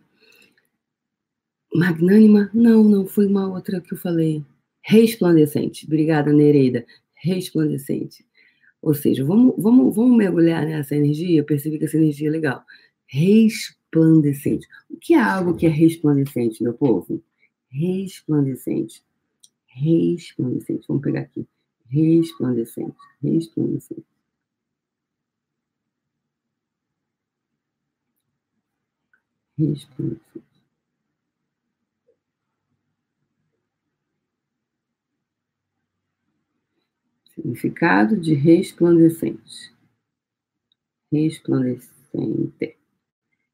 Magnânima? 1.80 2.50
Não, 2.54 2.84
não, 2.84 3.08
foi 3.08 3.26
uma 3.28 3.48
outra 3.48 3.80
que 3.82 3.94
eu 3.94 3.98
falei. 3.98 4.44
Resplandecente. 4.82 5.86
Obrigada, 5.86 6.32
Nereida. 6.34 6.86
Resplandecente. 7.16 8.26
Ou 8.82 8.94
seja, 8.94 9.24
vamos, 9.26 9.56
vamos, 9.58 9.96
vamos 9.96 10.18
mergulhar 10.18 10.66
nessa 10.66 10.96
energia, 10.96 11.44
perceber 11.44 11.78
que 11.80 11.86
essa 11.86 11.98
energia 11.98 12.28
é 12.28 12.32
legal. 12.32 12.64
Resplandecente. 13.08 14.68
O 14.90 14.98
que 14.98 15.14
é 15.14 15.22
algo 15.22 15.56
que 15.56 15.66
é 15.66 15.70
resplandecente, 15.70 16.64
meu 16.64 16.74
povo? 16.74 17.24
resplandecente. 17.70 19.04
Resplandecente. 19.68 20.86
Vamos 20.88 21.04
pegar 21.04 21.22
aqui. 21.22 21.48
Resplandecente. 21.88 22.96
Resplandecente. 23.22 24.06
Resplandecente. 29.58 30.59
Significado 37.50 38.16
de 38.16 38.36
resplandecente. 38.36 39.74
Resplandecente. 41.12 42.78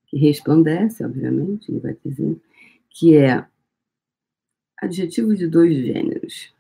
Que 0.08 0.18
resplandece, 0.18 1.06
obviamente, 1.06 1.72
ele 1.72 1.80
vai 1.80 1.98
dizer, 2.04 2.42
que 2.90 3.16
é 3.16 3.48
Adjetivo 4.78 5.34
de 5.34 5.48
dois 5.48 5.74
gêneros. 5.74 6.54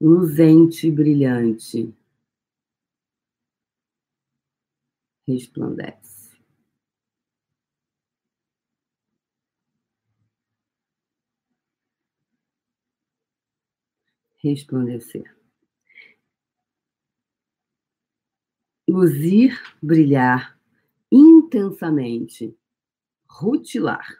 Luzente, 0.00 0.90
brilhante. 0.90 1.94
Resplandece. 5.28 6.36
Resplandecer. 14.42 15.39
Luzir, 18.90 19.56
brilhar 19.80 20.58
intensamente. 21.12 22.58
Rutilar. 23.28 24.18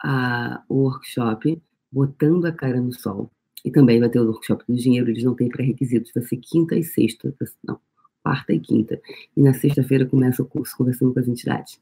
a, 0.02 0.64
o 0.68 0.84
workshop 0.84 1.62
Botando 1.92 2.46
a 2.46 2.52
Cara 2.52 2.82
no 2.82 2.92
Sol. 2.92 3.32
E 3.64 3.72
também 3.72 4.00
vai 4.00 4.10
ter 4.10 4.20
o 4.20 4.26
workshop 4.26 4.64
do 4.68 4.76
dinheiro, 4.76 5.10
eles 5.10 5.24
não 5.24 5.36
têm 5.36 5.50
pré-requisitos, 5.50 6.12
vai 6.14 6.24
ser 6.24 6.38
quinta 6.38 6.76
e 6.76 6.84
sexta, 6.84 7.34
não, 7.64 7.80
quarta 8.26 8.52
e 8.52 8.60
quinta. 8.60 9.00
E 9.38 9.42
na 9.42 9.54
sexta-feira 9.54 10.08
começa 10.08 10.42
o 10.42 10.48
curso 10.48 10.76
conversando 10.76 11.14
com 11.14 11.20
as 11.20 11.28
entidades. 11.28 11.80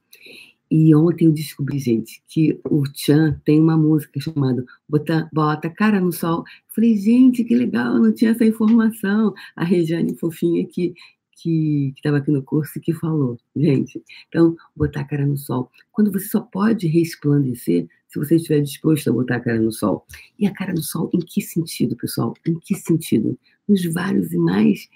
E 0.70 0.94
ontem 0.94 1.26
eu 1.26 1.32
descobri, 1.32 1.80
gente, 1.80 2.22
que 2.28 2.60
o 2.66 2.84
Chan 2.94 3.40
tem 3.46 3.62
uma 3.62 3.78
música 3.78 4.20
chamada 4.20 4.66
Bota, 4.90 5.30
Bota 5.32 5.70
Cara 5.70 6.02
no 6.02 6.12
Sol. 6.12 6.44
Falei, 6.68 6.98
gente, 6.98 7.46
que 7.46 7.56
legal, 7.56 7.98
não 7.98 8.12
tinha 8.12 8.32
essa 8.32 8.44
informação. 8.44 9.34
A 9.56 9.64
Regiane 9.64 10.16
Fofinha 10.16 10.66
que 10.66 10.94
que 11.36 11.94
estava 11.98 12.18
aqui 12.18 12.32
no 12.32 12.42
curso 12.42 12.80
que 12.80 12.94
falou, 12.94 13.38
gente. 13.54 14.02
Então, 14.30 14.56
botar 14.74 15.02
a 15.02 15.04
cara 15.04 15.26
no 15.26 15.36
sol. 15.36 15.70
Quando 15.92 16.10
você 16.10 16.28
só 16.28 16.40
pode 16.40 16.88
resplandecer 16.88 17.86
se 18.08 18.20
você 18.20 18.38
estiver 18.38 18.62
disposto 18.62 19.10
a 19.10 19.14
botar 19.14 19.38
a 19.38 19.40
cara 19.42 19.60
no 19.60 19.72
sol. 19.72 20.06
E 20.40 20.48
a 20.48 20.54
cara 20.54 20.72
no 20.72 20.82
sol, 20.82 21.10
em 21.14 21.20
que 21.20 21.42
sentido, 21.42 21.98
pessoal? 21.98 22.34
Em 22.48 22.58
que 22.60 22.76
sentido? 22.76 23.38
Nos 23.68 23.84
vários 23.92 24.32
e 24.32 24.38
mais. 24.38 24.88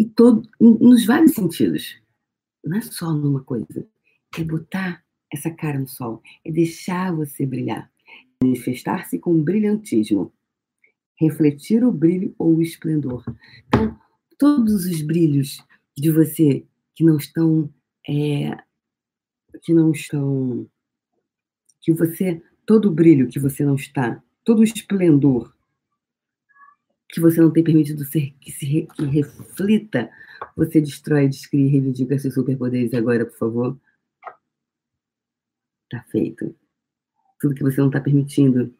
E 0.00 0.06
todo, 0.06 0.48
nos 0.58 1.04
vários 1.04 1.34
sentidos. 1.34 2.00
Não 2.64 2.78
é 2.78 2.80
só 2.80 3.12
numa 3.12 3.44
coisa 3.44 3.86
é 4.38 4.44
botar 4.44 5.04
essa 5.30 5.50
cara 5.50 5.78
no 5.78 5.86
sol, 5.86 6.22
é 6.42 6.50
deixar 6.50 7.14
você 7.14 7.44
brilhar, 7.44 7.92
manifestar-se 8.42 9.18
com 9.18 9.42
brilhantismo, 9.42 10.32
refletir 11.20 11.84
o 11.84 11.92
brilho 11.92 12.34
ou 12.38 12.56
o 12.56 12.62
esplendor. 12.62 13.22
Então, 13.66 13.94
todos 14.38 14.86
os 14.86 15.02
brilhos 15.02 15.62
de 15.94 16.10
você 16.10 16.64
que 16.94 17.04
não 17.04 17.18
estão, 17.18 17.70
é, 18.08 18.56
que 19.62 19.74
não 19.74 19.90
estão, 19.90 20.66
que 21.82 21.92
você, 21.92 22.42
todo 22.64 22.88
o 22.88 22.94
brilho 22.94 23.28
que 23.28 23.38
você 23.38 23.66
não 23.66 23.74
está, 23.74 24.22
todo 24.44 24.60
o 24.60 24.64
esplendor 24.64 25.54
que 27.12 27.20
você 27.20 27.40
não 27.40 27.52
tem 27.52 27.64
permitido 27.64 28.04
ser, 28.04 28.32
que 28.40 28.52
se 28.52 28.86
que 28.94 29.04
reflita, 29.04 30.10
você 30.56 30.80
destrói, 30.80 31.28
descreve, 31.28 31.68
reivindica 31.68 32.18
seus 32.18 32.34
superpoderes 32.34 32.94
agora, 32.94 33.26
por 33.26 33.36
favor. 33.36 33.80
Tá 35.90 36.04
feito. 36.04 36.54
Tudo 37.40 37.54
que 37.54 37.62
você 37.62 37.80
não 37.80 37.88
está 37.88 38.00
permitindo 38.00 38.72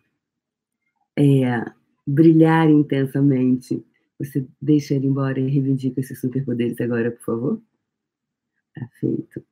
é 1.19 1.64
brilhar 2.07 2.71
intensamente. 2.71 3.85
Você 4.19 4.47
deixa 4.61 4.95
ele 4.95 5.09
embora 5.09 5.40
e 5.40 5.49
reivindica 5.49 6.01
esses 6.01 6.21
superpoderes 6.21 6.81
agora, 6.81 7.11
por 7.11 7.23
favor? 7.23 7.62
Tá 8.75 8.88
feito. 9.01 9.45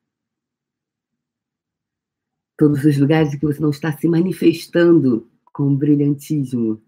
Todos 2.56 2.84
os 2.84 2.98
lugares 2.98 3.32
em 3.34 3.38
que 3.38 3.46
você 3.46 3.60
não 3.60 3.70
está 3.70 3.96
se 3.96 4.08
manifestando 4.08 5.28
com 5.52 5.74
brilhantismo, 5.74 6.80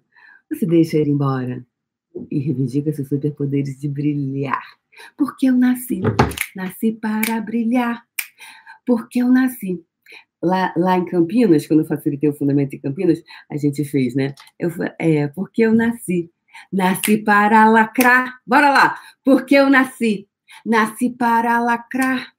você 0.48 0.66
deixa 0.66 0.98
ele 0.98 1.11
embora 1.11 1.64
e 2.31 2.38
reivindica 2.38 2.92
seus 2.92 3.09
superpoderes 3.09 3.81
de 3.81 3.88
brilhar. 3.88 4.62
Porque 5.16 5.46
eu 5.46 5.55
nasci, 5.55 6.01
nasci 6.55 6.92
para 6.92 7.40
brilhar. 7.40 8.05
Porque 8.87 9.23
eu 9.23 9.29
nasci 9.29 9.83
lá, 10.42 10.73
lá 10.77 10.99
em 10.99 11.05
Campinas, 11.05 11.66
quando 11.66 11.81
eu 11.81 11.87
facilitei 11.87 12.29
o 12.29 12.35
fundamento 12.35 12.75
em 12.75 12.81
Campinas, 12.81 13.23
a 13.51 13.57
gente 13.57 13.85
fez, 13.85 14.14
né? 14.14 14.35
Eu, 14.59 14.70
é, 14.99 15.29
porque 15.29 15.62
eu 15.62 15.75
nasci. 15.75 16.31
Nasci 16.73 17.18
para 17.18 17.68
lacrar. 17.70 18.40
Bora 18.46 18.70
lá! 18.70 18.99
Porque 19.25 19.55
eu 19.55 19.70
nasci. 19.70 20.29
Nasci 20.64 21.11
para 21.11 21.61
lacrar. 21.61 22.33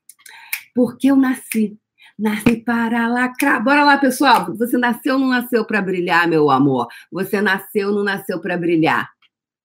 Porque 0.76 1.08
eu 1.08 1.16
nasci. 1.16 1.78
Nasci 2.20 2.58
para 2.58 3.08
lacrar. 3.08 3.64
Bora 3.64 3.84
lá, 3.84 3.98
pessoal. 3.98 4.54
Você 4.56 4.78
nasceu 4.78 5.16
ou 5.16 5.20
não 5.20 5.30
nasceu 5.30 5.66
para 5.66 5.82
brilhar, 5.82 6.28
meu 6.28 6.50
amor? 6.52 6.88
Você 7.12 7.42
nasceu 7.42 7.90
ou 7.90 7.96
não 7.96 8.04
nasceu 8.04 8.40
para 8.40 8.58
brilhar? 8.58 9.10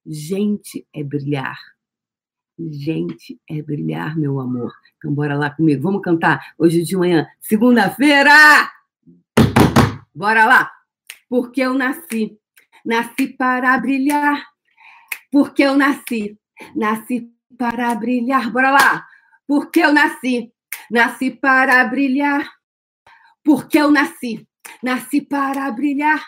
Gente 0.07 0.87
é 0.95 1.03
brilhar. 1.03 1.59
Gente 2.57 3.41
é 3.51 3.61
brilhar, 3.61 4.17
meu 4.17 4.39
amor. 4.39 4.73
Então, 4.97 5.13
bora 5.13 5.37
lá 5.37 5.51
comigo. 5.51 5.83
Vamos 5.83 6.01
cantar 6.01 6.55
hoje 6.57 6.85
de 6.85 6.97
manhã, 6.97 7.27
segunda-feira! 7.41 8.71
Bora 10.15 10.47
lá! 10.47 10.71
Porque 11.29 11.61
eu 11.61 11.75
nasci, 11.75 12.39
nasci 12.85 13.27
para 13.27 13.77
brilhar. 13.79 14.47
Porque 15.33 15.65
eu 15.65 15.77
nasci, 15.77 16.39
nasci 16.75 17.29
para 17.59 17.93
brilhar. 17.97 18.51
Bora 18.53 18.71
lá! 18.71 19.07
Porque 19.47 19.81
eu 19.81 19.93
nasci, 19.93 20.53
nasci 20.89 21.33
para 21.33 21.85
brilhar. 21.85 22.49
Porque 23.45 23.79
eu 23.79 23.91
nasci, 23.91 24.49
nasci 24.83 25.21
para 25.21 25.69
brilhar. 25.73 26.25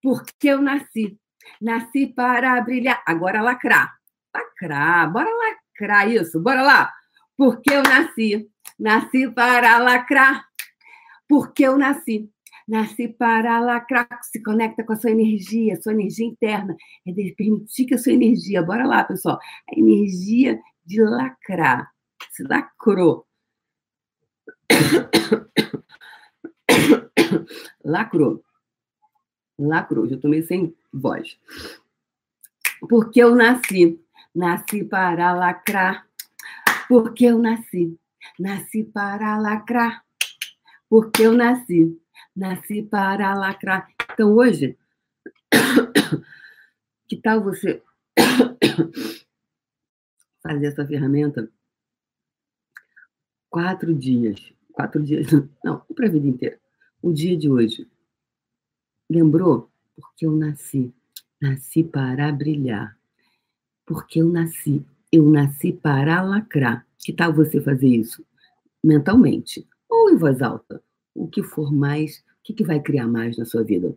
Porque 0.00 0.48
eu 0.48 0.62
nasci, 0.62 1.18
nasci 1.60 2.06
para 2.06 2.60
brilhar. 2.60 3.02
Agora 3.06 3.42
lacrar. 3.42 3.96
Lacrar, 4.34 5.10
bora 5.12 5.30
lacrar 5.30 6.08
isso, 6.10 6.40
bora 6.40 6.62
lá. 6.62 6.92
Porque 7.36 7.72
eu 7.72 7.82
nasci, 7.82 8.50
nasci 8.78 9.30
para 9.30 9.78
lacrar. 9.78 10.44
Porque 11.28 11.64
eu 11.64 11.76
nasci, 11.76 12.30
nasci 12.68 13.08
para 13.08 13.60
lacrar. 13.60 14.08
Se 14.22 14.42
conecta 14.42 14.84
com 14.84 14.92
a 14.92 14.96
sua 14.96 15.10
energia, 15.10 15.80
sua 15.80 15.92
energia 15.92 16.26
interna. 16.26 16.76
É 17.06 17.12
permitir 17.36 17.86
que 17.86 17.94
a 17.94 17.98
sua 17.98 18.12
energia, 18.12 18.62
bora 18.62 18.86
lá, 18.86 19.04
pessoal. 19.04 19.38
A 19.70 19.78
energia 19.78 20.60
de 20.84 21.02
lacrar. 21.02 21.90
Se 22.30 22.42
lacrou. 22.44 23.26
Lacrou. 27.84 28.42
Lacrou. 29.58 30.08
Já 30.08 30.18
tomei 30.18 30.42
sem 30.42 30.74
voz. 30.98 31.38
Porque 32.88 33.20
eu 33.22 33.34
nasci, 33.34 34.00
nasci 34.34 34.84
para 34.84 35.32
lacrar 35.32 36.06
porque 36.88 37.24
eu 37.26 37.38
nasci, 37.38 37.98
nasci 38.38 38.84
para 38.84 39.36
lacrar. 39.38 40.04
Porque 40.88 41.22
eu 41.22 41.32
nasci, 41.32 42.00
nasci 42.34 42.82
para 42.82 43.34
lacrar. 43.34 43.88
Então 44.12 44.34
hoje, 44.34 44.78
que 47.08 47.16
tal 47.16 47.42
você 47.42 47.82
fazer 50.42 50.66
essa 50.66 50.86
ferramenta 50.86 51.50
quatro 53.50 53.92
dias? 53.92 54.52
Quatro 54.72 55.02
dias, 55.02 55.26
não, 55.64 55.80
para 55.94 56.06
a 56.06 56.10
vida 56.10 56.26
inteira. 56.26 56.60
O 57.02 57.12
dia 57.12 57.36
de 57.36 57.50
hoje. 57.50 57.90
Lembrou? 59.10 59.70
Porque 59.96 60.26
eu 60.26 60.32
nasci. 60.32 60.92
Nasci 61.40 61.82
para 61.82 62.30
brilhar. 62.30 62.96
Porque 63.84 64.20
eu 64.20 64.28
nasci. 64.28 64.84
Eu 65.10 65.28
nasci 65.28 65.72
para 65.72 66.22
lacrar. 66.22 66.86
Que 66.98 67.12
tal 67.12 67.32
você 67.32 67.60
fazer 67.60 67.88
isso 67.88 68.24
mentalmente 68.82 69.66
ou 69.88 70.10
em 70.10 70.16
voz 70.16 70.42
alta? 70.42 70.82
O 71.14 71.26
que 71.26 71.42
for 71.42 71.72
mais, 71.72 72.18
o 72.18 72.22
que, 72.44 72.52
que 72.52 72.64
vai 72.64 72.80
criar 72.80 73.06
mais 73.06 73.36
na 73.36 73.44
sua 73.44 73.62
vida? 73.62 73.96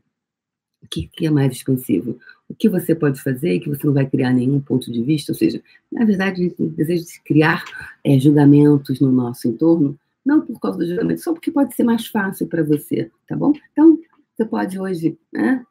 O 0.81 0.88
que, 0.89 1.07
que 1.07 1.25
é 1.25 1.29
mais 1.29 1.51
expansivo? 1.51 2.17
O 2.47 2.55
que 2.55 2.69
você 2.69 2.95
pode 2.95 3.21
fazer 3.21 3.55
e 3.55 3.59
que 3.59 3.69
você 3.69 3.85
não 3.85 3.93
vai 3.93 4.09
criar 4.09 4.31
nenhum 4.31 4.62
ponto 4.62 4.91
de 4.91 5.03
vista? 5.03 5.31
Ou 5.31 5.35
seja, 5.35 5.62
na 5.91 6.05
verdade, 6.05 6.55
o 6.57 6.69
desejo 6.69 7.05
de 7.05 7.21
criar 7.21 7.63
é, 8.03 8.17
julgamentos 8.17 8.99
no 8.99 9.12
nosso 9.12 9.47
entorno, 9.47 9.99
não 10.25 10.41
por 10.41 10.59
causa 10.59 10.77
do 10.77 10.88
julgamento, 10.88 11.21
só 11.21 11.33
porque 11.33 11.51
pode 11.51 11.75
ser 11.75 11.83
mais 11.83 12.07
fácil 12.07 12.47
para 12.47 12.63
você, 12.63 13.12
tá 13.27 13.35
bom? 13.35 13.53
Então, 13.71 13.99
você 14.35 14.45
pode 14.45 14.79
hoje, 14.79 15.17
né, 15.33 15.65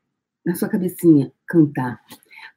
na 0.48 0.56
sua 0.56 0.68
cabecinha, 0.68 1.32
cantar. 1.46 2.00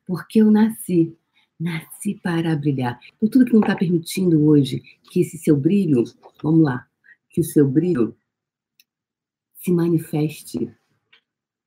Porque 0.07 0.41
eu 0.41 0.49
nasci 0.49 1.15
Nasci 1.61 2.19
para 2.23 2.55
brilhar. 2.55 2.99
Então, 3.17 3.29
tudo 3.29 3.45
que 3.45 3.53
não 3.53 3.59
está 3.61 3.75
permitindo 3.75 4.43
hoje 4.47 4.81
que 5.11 5.21
esse 5.21 5.37
seu 5.37 5.55
brilho, 5.55 6.03
vamos 6.41 6.63
lá, 6.63 6.87
que 7.29 7.39
o 7.39 7.43
seu 7.43 7.69
brilho 7.69 8.17
se 9.57 9.71
manifeste 9.71 10.75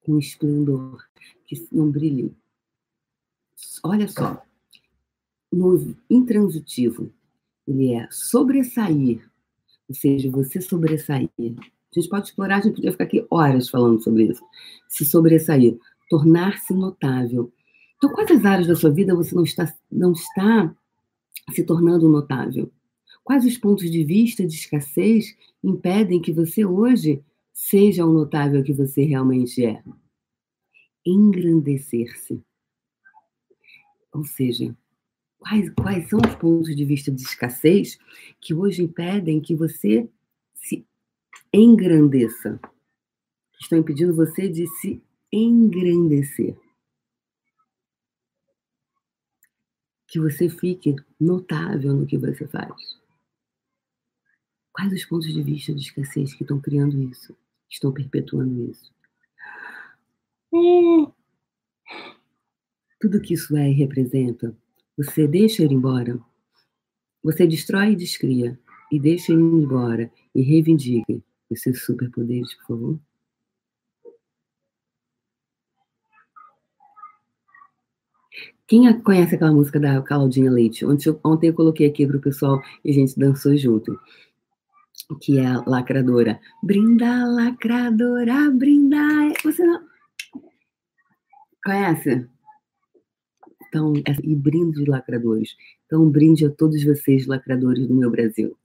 com 0.01 0.19
esplendor, 0.19 1.01
que 1.47 1.69
não 1.71 1.93
brilhe. 1.93 2.37
Olha 3.85 4.09
só, 4.09 4.43
no 5.53 5.97
intransitivo, 6.11 7.13
ele 7.65 7.95
é 7.95 8.09
sobressair, 8.11 9.31
ou 9.89 9.95
seja, 9.95 10.29
você 10.29 10.61
sobressair. 10.61 11.31
A 11.39 12.01
gente 12.01 12.09
pode 12.09 12.27
explorar, 12.27 12.57
a 12.59 12.61
gente 12.63 12.75
podia 12.75 12.91
ficar 12.91 13.05
aqui 13.05 13.25
horas 13.31 13.69
falando 13.69 14.03
sobre 14.03 14.25
isso. 14.25 14.45
Se 14.89 15.05
sobressair, 15.05 15.79
tornar-se 16.17 16.73
notável 16.73 17.53
então, 18.05 18.15
quais 18.15 18.31
as 18.31 18.45
áreas 18.45 18.67
da 18.67 18.77
sua 18.77 18.91
vida 18.91 19.15
você 19.15 19.35
não 19.35 19.45
está, 19.45 19.75
não 19.91 20.13
está 20.13 20.77
se 21.55 21.65
tornando 21.65 22.07
notável? 22.07 22.71
Quais 23.23 23.47
os 23.47 23.57
pontos 23.57 23.91
de 23.91 24.05
vista 24.05 24.47
de 24.47 24.55
escassez 24.55 25.35
impedem 25.63 26.21
que 26.21 26.31
você 26.31 26.67
hoje 26.67 27.25
seja 27.51 28.05
o 28.05 28.13
notável 28.13 28.63
que 28.63 28.75
você 28.75 29.05
realmente 29.05 29.65
é? 29.65 29.83
Engrandecer-se. 31.07 32.43
Ou 34.13 34.23
seja, 34.25 34.77
quais, 35.39 35.71
quais 35.71 36.07
são 36.11 36.19
os 36.19 36.35
pontos 36.35 36.77
de 36.77 36.85
vista 36.85 37.11
de 37.11 37.23
escassez 37.23 37.99
que 38.39 38.53
hoje 38.53 38.83
impedem 38.83 39.41
que 39.41 39.57
você 39.57 40.07
se 40.53 40.87
engrandeça? 41.51 42.61
Estão 43.59 43.79
impedindo 43.79 44.15
você 44.15 44.47
de 44.47 44.67
se 44.67 45.03
engrandecer. 45.35 46.57
que 50.15 50.21
você 50.21 50.49
fique 50.49 50.95
notável 51.21 51.93
no 51.93 52.07
que 52.07 52.17
você 52.17 52.47
faz. 52.47 53.01
Quais 54.73 54.93
os 54.93 55.05
pontos 55.05 55.35
de 55.35 55.43
vista 55.43 55.75
de 55.75 55.81
escassez 55.81 56.33
que 56.35 56.45
estão 56.45 56.61
criando 56.61 57.03
isso, 57.03 57.37
estão 57.69 57.91
perpetuando 57.91 58.71
isso? 58.71 58.95
Tudo 63.01 63.21
que 63.21 63.35
isso 63.35 63.57
é 63.57 63.69
e 63.69 63.75
representa, 63.75 64.57
você 64.97 65.27
deixa 65.27 65.65
ele 65.65 65.75
embora. 65.75 66.17
Você 67.21 67.45
destrói 67.45 67.91
e 67.91 67.97
descria, 67.97 68.57
e 68.93 69.01
deixa 69.01 69.33
ele 69.33 69.43
embora, 69.43 70.13
e 70.33 70.43
reivindica 70.43 71.21
os 71.51 71.61
seus 71.61 71.85
superpoderes, 71.85 72.55
por 72.55 72.67
favor. 72.69 73.01
Quem 78.67 79.01
conhece 79.03 79.35
aquela 79.35 79.53
música 79.53 79.79
da 79.79 80.01
Claudinha 80.01 80.51
Leite? 80.51 80.87
Ontem 80.87 81.11
eu, 81.11 81.21
ontem 81.23 81.49
eu 81.49 81.55
coloquei 81.55 81.87
aqui 81.87 82.07
para 82.07 82.17
o 82.17 82.21
pessoal 82.21 82.63
e 82.85 82.91
a 82.91 82.95
gente 82.95 83.19
dançou 83.19 83.57
junto. 83.57 83.99
Que 85.21 85.39
é 85.39 85.47
a 85.47 85.63
lacradora. 85.67 86.41
Brinda, 86.63 87.27
lacradora, 87.27 88.51
brinda. 88.51 88.97
Você 89.45 89.63
não. 89.63 89.83
Conhece? 91.63 92.27
Então, 93.69 93.93
e 94.23 94.35
brinde 94.35 94.85
de 94.85 94.91
lacradores. 94.91 95.57
Então, 95.85 96.09
brinde 96.09 96.47
a 96.47 96.51
todos 96.51 96.83
vocês, 96.85 97.27
lacradores 97.27 97.87
do 97.87 97.95
meu 97.95 98.11
Brasil. 98.11 98.57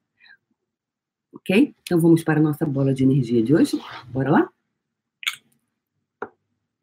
Ok? 1.33 1.75
Então, 1.81 1.99
vamos 1.99 2.23
para 2.23 2.39
a 2.39 2.43
nossa 2.43 2.65
bola 2.65 2.93
de 2.93 3.03
energia 3.03 3.43
de 3.43 3.53
hoje. 3.53 3.81
Bora 4.11 4.29
lá? 4.29 4.49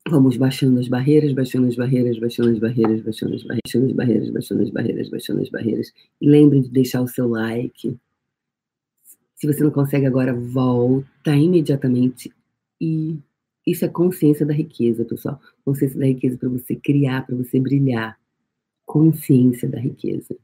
Vamos 0.08 0.36
baixando 0.36 0.78
as 0.78 0.86
barreiras, 0.86 1.32
baixando 1.32 1.66
as 1.66 1.74
barreiras, 1.74 2.16
baixando 2.18 2.50
as 2.50 2.58
barreiras, 2.60 3.02
baixando 3.02 3.34
as 3.34 3.42
barreiras, 3.42 3.64
baixando 3.64 3.86
as 3.86 3.92
barreiras, 3.92 4.30
baixando 4.30 4.62
as 4.62 4.70
barreiras, 4.70 5.08
baixando 5.10 5.42
as 5.42 5.48
barreiras. 5.48 5.92
E 6.20 6.28
lembre 6.28 6.60
de 6.60 6.68
deixar 6.68 7.02
o 7.02 7.08
seu 7.08 7.26
like. 7.28 7.98
Se 9.34 9.46
você 9.48 9.64
não 9.64 9.72
consegue 9.72 10.06
agora, 10.06 10.32
volta 10.32 11.34
imediatamente. 11.34 12.32
E 12.80 13.18
isso 13.66 13.84
é 13.84 13.88
consciência 13.88 14.46
da 14.46 14.54
riqueza, 14.54 15.04
pessoal. 15.04 15.40
Consciência 15.64 15.98
da 15.98 16.06
riqueza 16.06 16.38
para 16.38 16.48
você 16.50 16.76
criar, 16.76 17.26
para 17.26 17.34
você 17.34 17.58
brilhar. 17.58 18.16
Consciência 18.84 19.68
da 19.68 19.80
riqueza. 19.80 20.36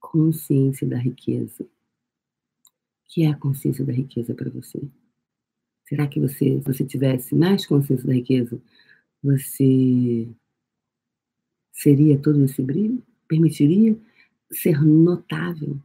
Consciência 0.00 0.88
da 0.88 0.98
riqueza. 0.98 1.62
O 1.62 1.68
que 3.06 3.22
é 3.22 3.28
a 3.28 3.36
consciência 3.36 3.84
da 3.84 3.92
riqueza 3.92 4.34
para 4.34 4.50
você? 4.50 4.80
Será 5.88 6.06
que 6.06 6.20
você, 6.20 6.60
se 6.60 6.60
você 6.60 6.84
tivesse 6.84 7.34
mais 7.34 7.66
consciência 7.66 8.06
da 8.06 8.14
riqueza, 8.14 8.60
você 9.22 10.28
seria 11.72 12.18
todo 12.18 12.44
esse 12.44 12.62
brilho? 12.62 13.02
Permitiria 13.26 13.96
ser 14.50 14.82
notável? 14.82 15.80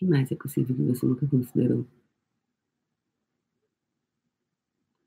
que 0.00 0.06
mais 0.06 0.32
é 0.32 0.34
possível 0.34 0.74
que 0.74 0.82
você 0.82 1.04
nunca 1.04 1.26
considerou? 1.26 1.86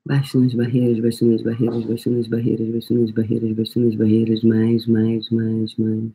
Baixando 0.06 0.46
as 0.46 0.54
barreiras, 0.54 1.00
baixando 1.00 1.34
as 1.34 1.42
barreiras, 1.42 1.84
baixando 1.84 2.20
as 2.20 2.28
barreiras, 2.28 2.70
baixando 2.70 3.02
as 3.02 3.10
barreiras, 3.10 3.56
baixando 3.56 3.88
as 3.88 3.94
barreiras, 3.96 4.44
mais, 4.44 4.86
mais, 4.86 5.30
mais, 5.30 5.76
mais. 5.76 6.12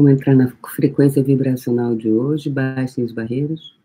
Vamos 0.00 0.12
entrar 0.12 0.34
na 0.34 0.48
frequência 0.74 1.22
vibracional 1.22 1.94
de 1.94 2.10
hoje, 2.10 2.48
baixem 2.48 3.04
as 3.04 3.12
barreiras. 3.12 3.76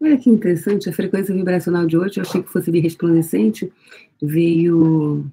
Olha 0.00 0.16
que 0.16 0.30
interessante, 0.30 0.88
a 0.88 0.92
frequência 0.92 1.34
vibracional 1.34 1.84
de 1.84 1.98
hoje, 1.98 2.20
eu 2.20 2.22
achei 2.22 2.44
que 2.44 2.48
fosse 2.48 2.70
vir 2.70 2.78
resplandecente, 2.78 3.72
veio 4.22 5.28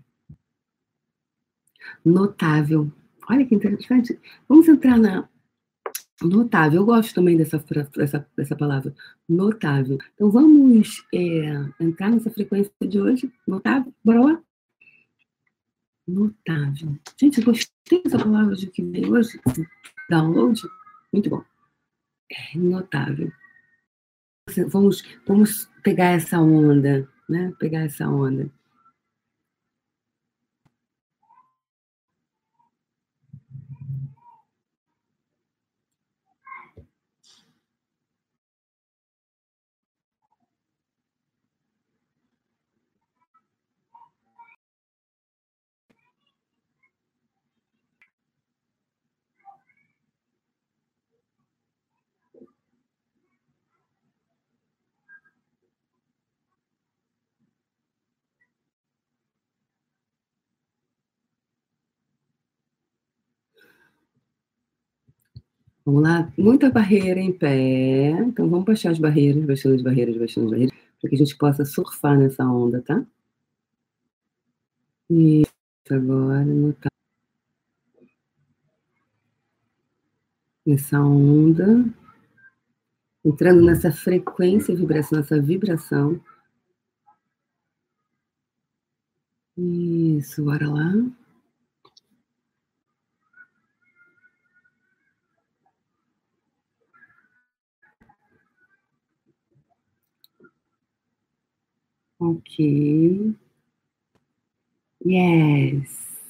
notável. 2.03 2.91
Olha 3.29 3.45
que 3.45 3.53
interessante. 3.53 4.19
Vamos 4.49 4.67
entrar 4.67 4.97
na 4.97 5.29
notável. 6.23 6.81
Eu 6.81 6.85
gosto 6.87 7.13
também 7.13 7.37
dessa, 7.37 7.63
dessa, 7.95 8.27
dessa 8.35 8.55
palavra, 8.55 8.95
notável. 9.29 9.99
Então 10.15 10.31
vamos 10.31 11.05
é, 11.13 11.53
entrar 11.79 12.09
nessa 12.09 12.31
frequência 12.31 12.73
de 12.81 12.99
hoje, 12.99 13.31
notável. 13.45 13.93
Bora 14.03 14.21
lá? 14.21 14.43
Notável. 16.07 16.97
Gente, 17.17 17.41
gostei 17.41 18.03
dessa 18.03 18.19
palavra 18.19 18.55
de 18.55 18.67
que 18.67 18.83
veio 18.83 19.13
hoje. 19.13 19.39
Download. 20.09 20.61
Muito 21.11 21.29
bom. 21.29 21.43
É 22.31 22.57
notável. 22.57 23.31
Vamos, 24.67 25.03
vamos 25.25 25.69
pegar 25.83 26.11
essa 26.11 26.39
onda, 26.39 27.07
né? 27.29 27.53
Pegar 27.59 27.81
essa 27.81 28.07
onda. 28.07 28.51
Vamos 65.85 66.03
lá, 66.03 66.31
muita 66.37 66.69
barreira 66.71 67.19
em 67.19 67.31
pé. 67.31 68.11
Então 68.11 68.49
vamos 68.49 68.65
baixar 68.65 68.91
as 68.91 68.99
barreiras, 68.99 69.43
baixando 69.45 69.75
as 69.75 69.81
barreiras, 69.81 70.17
baixando 70.17 70.45
as 70.47 70.51
barreiras, 70.51 70.77
para 71.01 71.09
que 71.09 71.15
a 71.15 71.19
gente 71.19 71.37
possa 71.37 71.65
surfar 71.65 72.17
nessa 72.17 72.45
onda, 72.45 72.81
tá? 72.81 73.05
Isso, 75.09 75.47
agora 75.91 76.45
notar. 76.45 76.91
Nessa 80.65 80.99
onda. 81.01 81.85
Entrando 83.25 83.61
nessa 83.63 83.91
frequência, 83.91 84.75
vibração, 84.75 85.17
nessa 85.17 85.41
vibração. 85.41 86.21
Isso, 89.57 90.43
bora 90.43 90.69
lá. 90.69 90.91
Ok. 102.23 103.35
Yes. 105.05 106.21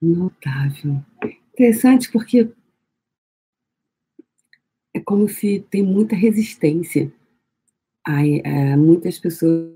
Notável. 0.00 1.04
Interessante 1.52 2.08
porque 2.12 2.48
é 4.94 5.00
como 5.00 5.28
se 5.28 5.66
tem 5.68 5.82
muita 5.82 6.14
resistência. 6.14 7.12
Ai, 8.06 8.40
é, 8.44 8.76
muitas 8.76 9.18
pessoas 9.18 9.74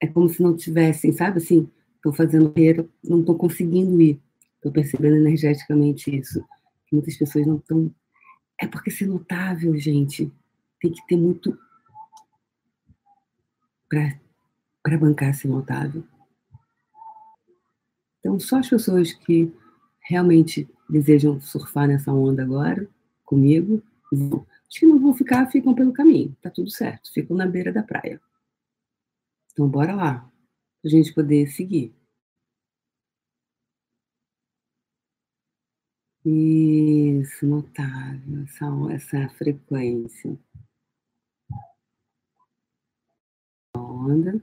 é 0.00 0.06
como 0.06 0.26
se 0.30 0.42
não 0.42 0.56
tivessem, 0.56 1.12
sabe 1.12 1.36
assim, 1.36 1.68
estou 1.96 2.14
fazendo 2.14 2.50
carreira, 2.50 2.88
não 3.02 3.20
estou 3.20 3.36
conseguindo 3.36 4.00
ir. 4.00 4.18
Estou 4.56 4.72
percebendo 4.72 5.16
energeticamente 5.16 6.16
isso. 6.16 6.42
Muitas 6.90 7.14
pessoas 7.18 7.46
não 7.46 7.58
estão. 7.58 7.94
É 8.58 8.66
porque 8.66 8.90
ser 8.90 9.06
notável, 9.06 9.76
gente, 9.76 10.32
tem 10.84 10.92
que 10.92 11.06
ter 11.06 11.16
muito 11.16 11.58
para 13.88 14.98
bancar 14.98 15.30
esse 15.30 15.48
notável. 15.48 16.04
Então, 18.20 18.38
só 18.38 18.58
as 18.58 18.68
pessoas 18.68 19.14
que 19.14 19.50
realmente 20.00 20.68
desejam 20.88 21.40
surfar 21.40 21.88
nessa 21.88 22.12
onda 22.12 22.42
agora, 22.42 22.86
comigo, 23.24 23.82
os 24.12 24.78
que 24.78 24.84
não 24.84 25.00
vão 25.00 25.14
ficar, 25.14 25.50
ficam 25.50 25.74
pelo 25.74 25.92
caminho, 25.92 26.36
tá 26.42 26.50
tudo 26.50 26.70
certo, 26.70 27.10
ficam 27.12 27.34
na 27.34 27.46
beira 27.46 27.72
da 27.72 27.82
praia. 27.82 28.20
Então, 29.52 29.66
bora 29.66 29.94
lá, 29.94 30.30
para 30.82 30.88
a 30.88 30.88
gente 30.88 31.14
poder 31.14 31.46
seguir. 31.46 31.94
Isso, 36.26 37.46
notável, 37.46 38.42
essa, 38.42 38.66
essa 38.92 39.28
frequência. 39.34 40.38
Onda. 44.04 44.40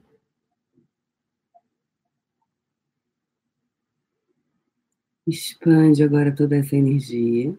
Expande 5.27 6.03
agora 6.03 6.35
toda 6.35 6.57
essa 6.57 6.75
energia. 6.75 7.57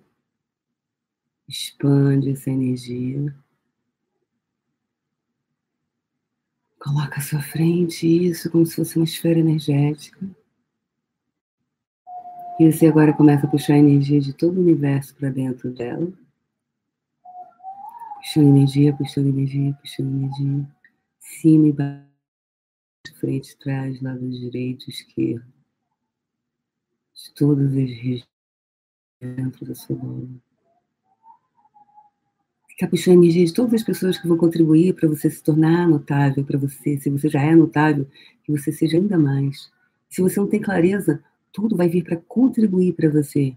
Expande 1.48 2.30
essa 2.30 2.50
energia. 2.50 3.34
Coloca 6.78 7.18
à 7.18 7.20
sua 7.20 7.40
frente 7.40 8.06
isso 8.06 8.50
como 8.50 8.66
se 8.66 8.74
fosse 8.74 8.96
uma 8.96 9.04
esfera 9.04 9.38
energética. 9.38 10.18
E 12.58 12.70
você 12.70 12.86
agora 12.86 13.12
começa 13.12 13.46
a 13.46 13.50
puxar 13.50 13.74
a 13.74 13.78
energia 13.78 14.20
de 14.20 14.32
todo 14.32 14.58
o 14.58 14.60
universo 14.60 15.14
para 15.14 15.30
dentro 15.30 15.70
dela. 15.72 16.12
Puxando 18.16 18.48
energia, 18.48 18.94
puxando 18.94 19.28
energia, 19.28 19.72
puxando 19.80 20.08
energia 20.08 20.68
cima 21.22 21.68
e 21.68 21.72
baixo, 21.72 23.18
frente, 23.18 23.56
trás, 23.56 24.00
lado 24.02 24.28
direito, 24.28 24.90
esquerdo, 24.90 25.46
de 27.14 27.34
todas 27.34 27.68
as 27.68 27.74
regiões 27.74 28.28
dentro 29.20 29.64
da 29.64 29.74
sua 29.74 29.96
bola. 29.96 30.28
Ficar 32.68 32.88
puxando 32.88 33.18
energia 33.18 33.44
de 33.44 33.54
todas 33.54 33.74
as 33.74 33.82
pessoas 33.82 34.18
que 34.18 34.26
vão 34.26 34.36
contribuir 34.36 34.94
para 34.94 35.08
você 35.08 35.30
se 35.30 35.42
tornar 35.42 35.88
notável, 35.88 36.44
para 36.44 36.58
você, 36.58 36.98
se 36.98 37.08
você 37.08 37.28
já 37.28 37.40
é 37.40 37.54
notável, 37.54 38.08
que 38.42 38.50
você 38.50 38.72
seja 38.72 38.96
ainda 38.96 39.16
mais. 39.16 39.70
Se 40.08 40.20
você 40.20 40.40
não 40.40 40.48
tem 40.48 40.60
clareza, 40.60 41.22
tudo 41.52 41.76
vai 41.76 41.88
vir 41.88 42.02
para 42.02 42.16
contribuir 42.16 42.94
para 42.94 43.08
você. 43.08 43.54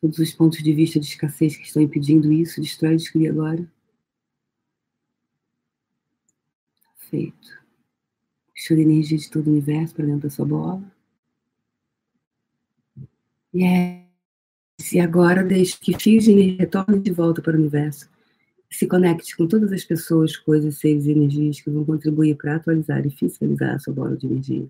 Todos 0.00 0.18
os 0.18 0.32
pontos 0.32 0.62
de 0.62 0.72
vista 0.72 1.00
de 1.00 1.06
escassez 1.06 1.56
que 1.56 1.64
estão 1.64 1.82
impedindo 1.82 2.32
isso, 2.32 2.60
destrói 2.60 2.96
e 3.14 3.28
agora. 3.28 3.68
Perfeito. 7.12 7.60
Puxando 8.54 8.78
energia 8.78 9.18
de 9.18 9.30
todo 9.30 9.46
o 9.46 9.50
universo 9.50 9.94
para 9.94 10.06
dentro 10.06 10.22
da 10.22 10.30
sua 10.30 10.46
bola. 10.46 10.82
Yes. 13.54 14.00
E 14.90 14.98
agora 14.98 15.44
deixe 15.44 15.78
que 15.78 15.98
fios 15.98 16.24
de 16.24 16.32
energia 16.32 16.60
retornem 16.60 17.02
de 17.02 17.12
volta 17.12 17.42
para 17.42 17.54
o 17.54 17.60
universo. 17.60 18.08
Se 18.70 18.86
conecte 18.86 19.36
com 19.36 19.46
todas 19.46 19.70
as 19.72 19.84
pessoas, 19.84 20.38
coisas, 20.38 20.78
seres 20.78 21.04
e 21.04 21.12
energias 21.12 21.60
que 21.60 21.68
vão 21.68 21.84
contribuir 21.84 22.34
para 22.36 22.56
atualizar 22.56 23.06
e 23.06 23.10
fiscalizar 23.10 23.74
a 23.74 23.78
sua 23.78 23.92
bola 23.92 24.16
de 24.16 24.26
energia. 24.26 24.66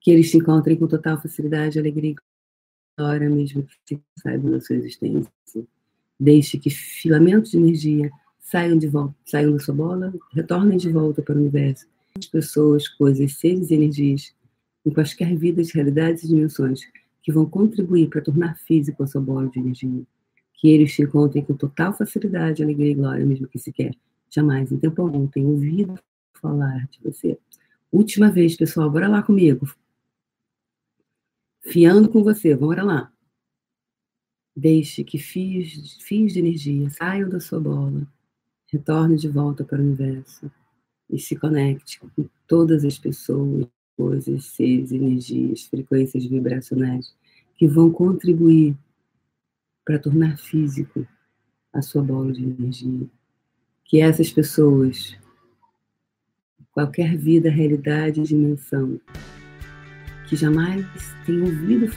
Que 0.00 0.10
eles 0.10 0.32
se 0.32 0.36
encontrem 0.36 0.76
com 0.76 0.88
total 0.88 1.22
facilidade, 1.22 1.78
alegria 1.78 2.10
e 2.10 2.16
glória, 2.98 3.30
mesmo 3.30 3.64
que 3.86 4.00
saibam 4.20 4.50
da 4.50 4.60
sua 4.60 4.74
existência. 4.74 5.30
Deixe 6.18 6.58
que 6.58 6.70
filamentos 6.70 7.52
de 7.52 7.58
energia 7.58 8.10
saiam 8.50 8.78
de 8.78 8.88
volta, 8.88 9.14
saiam 9.26 9.52
da 9.52 9.58
sua 9.58 9.74
bola, 9.74 10.14
retornem 10.32 10.78
de 10.78 10.90
volta 10.90 11.20
para 11.20 11.34
o 11.34 11.38
universo. 11.38 11.86
As 12.18 12.24
pessoas, 12.24 12.88
coisas, 12.88 13.34
seres 13.34 13.70
e 13.70 13.74
energias, 13.74 14.34
em 14.86 14.90
quaisquer 14.90 15.36
vidas, 15.36 15.70
realidades 15.70 16.24
e 16.24 16.28
dimensões, 16.28 16.80
que 17.22 17.30
vão 17.30 17.44
contribuir 17.44 18.08
para 18.08 18.22
tornar 18.22 18.56
físico 18.56 19.02
a 19.02 19.06
sua 19.06 19.20
bola 19.20 19.48
de 19.50 19.58
energia. 19.58 20.02
Que 20.54 20.70
eles 20.70 20.94
te 20.94 21.02
encontrem 21.02 21.44
com 21.44 21.54
total 21.54 21.92
facilidade, 21.92 22.62
alegria 22.62 22.92
e 22.92 22.94
glória, 22.94 23.26
mesmo 23.26 23.46
que 23.46 23.58
sequer 23.58 23.94
jamais 24.30 24.72
em 24.72 24.78
tempo 24.78 25.02
algum 25.02 25.26
tenham 25.26 25.50
ouvido 25.50 25.98
falar 26.32 26.86
de 26.88 27.00
você. 27.02 27.38
Última 27.92 28.30
vez, 28.30 28.56
pessoal, 28.56 28.90
bora 28.90 29.08
lá 29.08 29.22
comigo. 29.22 29.68
Fiando 31.60 32.08
com 32.08 32.24
você, 32.24 32.56
bora 32.56 32.82
lá. 32.82 33.12
Deixe 34.56 35.04
que 35.04 35.18
fios, 35.18 35.98
fios 36.00 36.32
de 36.32 36.38
energia 36.38 36.88
saiam 36.90 37.28
da 37.28 37.40
sua 37.40 37.60
bola, 37.60 38.06
retorne 38.70 39.16
de 39.16 39.28
volta 39.28 39.64
para 39.64 39.78
o 39.78 39.82
universo 39.82 40.50
e 41.10 41.18
se 41.18 41.34
conecte 41.36 41.98
com 41.98 42.28
todas 42.46 42.84
as 42.84 42.98
pessoas, 42.98 43.66
coisas, 43.96 44.44
seres, 44.44 44.92
energias, 44.92 45.64
frequências 45.64 46.24
vibracionais 46.24 47.14
que 47.56 47.66
vão 47.66 47.90
contribuir 47.90 48.76
para 49.84 49.98
tornar 49.98 50.38
físico 50.38 51.06
a 51.72 51.80
sua 51.82 52.02
bola 52.02 52.32
de 52.32 52.44
energia. 52.44 53.08
Que 53.84 54.00
essas 54.00 54.30
pessoas 54.30 55.16
qualquer 56.72 57.16
vida, 57.16 57.50
realidade, 57.50 58.22
dimensão, 58.22 59.00
que 60.28 60.36
jamais 60.36 60.86
tenha 61.24 61.44
ouvido 61.44 61.90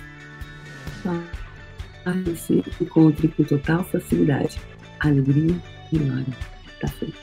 falar 1.03 2.35
se 2.35 2.63
encontre 2.81 3.27
com 3.27 3.43
total 3.43 3.83
facilidade, 3.83 4.59
alegria 4.99 5.55
e 5.91 5.97
glória 5.99 6.60
frente. 6.87 7.13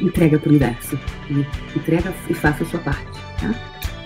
Entrega 0.00 0.38
para 0.38 0.48
o 0.48 0.50
universo. 0.50 0.98
Entrega 1.76 2.12
e 2.28 2.34
faça 2.34 2.64
a 2.64 2.66
sua 2.66 2.80
parte, 2.80 3.06
tá? 3.40 3.54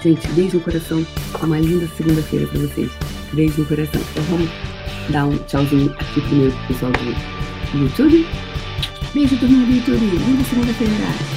Gente, 0.02 0.28
beijo 0.28 0.58
no 0.58 0.62
coração. 0.62 1.06
Uma 1.42 1.58
linda 1.58 1.86
segunda-feira 1.96 2.46
para 2.46 2.60
vocês. 2.60 2.90
Beijo 3.32 3.60
no 3.60 3.66
coração. 3.66 4.00
Então 4.00 4.22
vamos 4.24 4.50
dar 5.10 5.26
um 5.26 5.38
tchauzinho 5.38 5.92
aqui 5.92 6.20
primeiro 6.20 6.52
pro 6.52 6.66
pessoal 6.68 6.92
do 6.92 7.78
YouTube. 7.78 8.26
Beijo, 9.14 9.36
turminha 9.38 9.66
do 9.66 9.72
YouTube. 9.72 10.06
Linda 10.06 10.44
segunda-feira. 10.44 11.35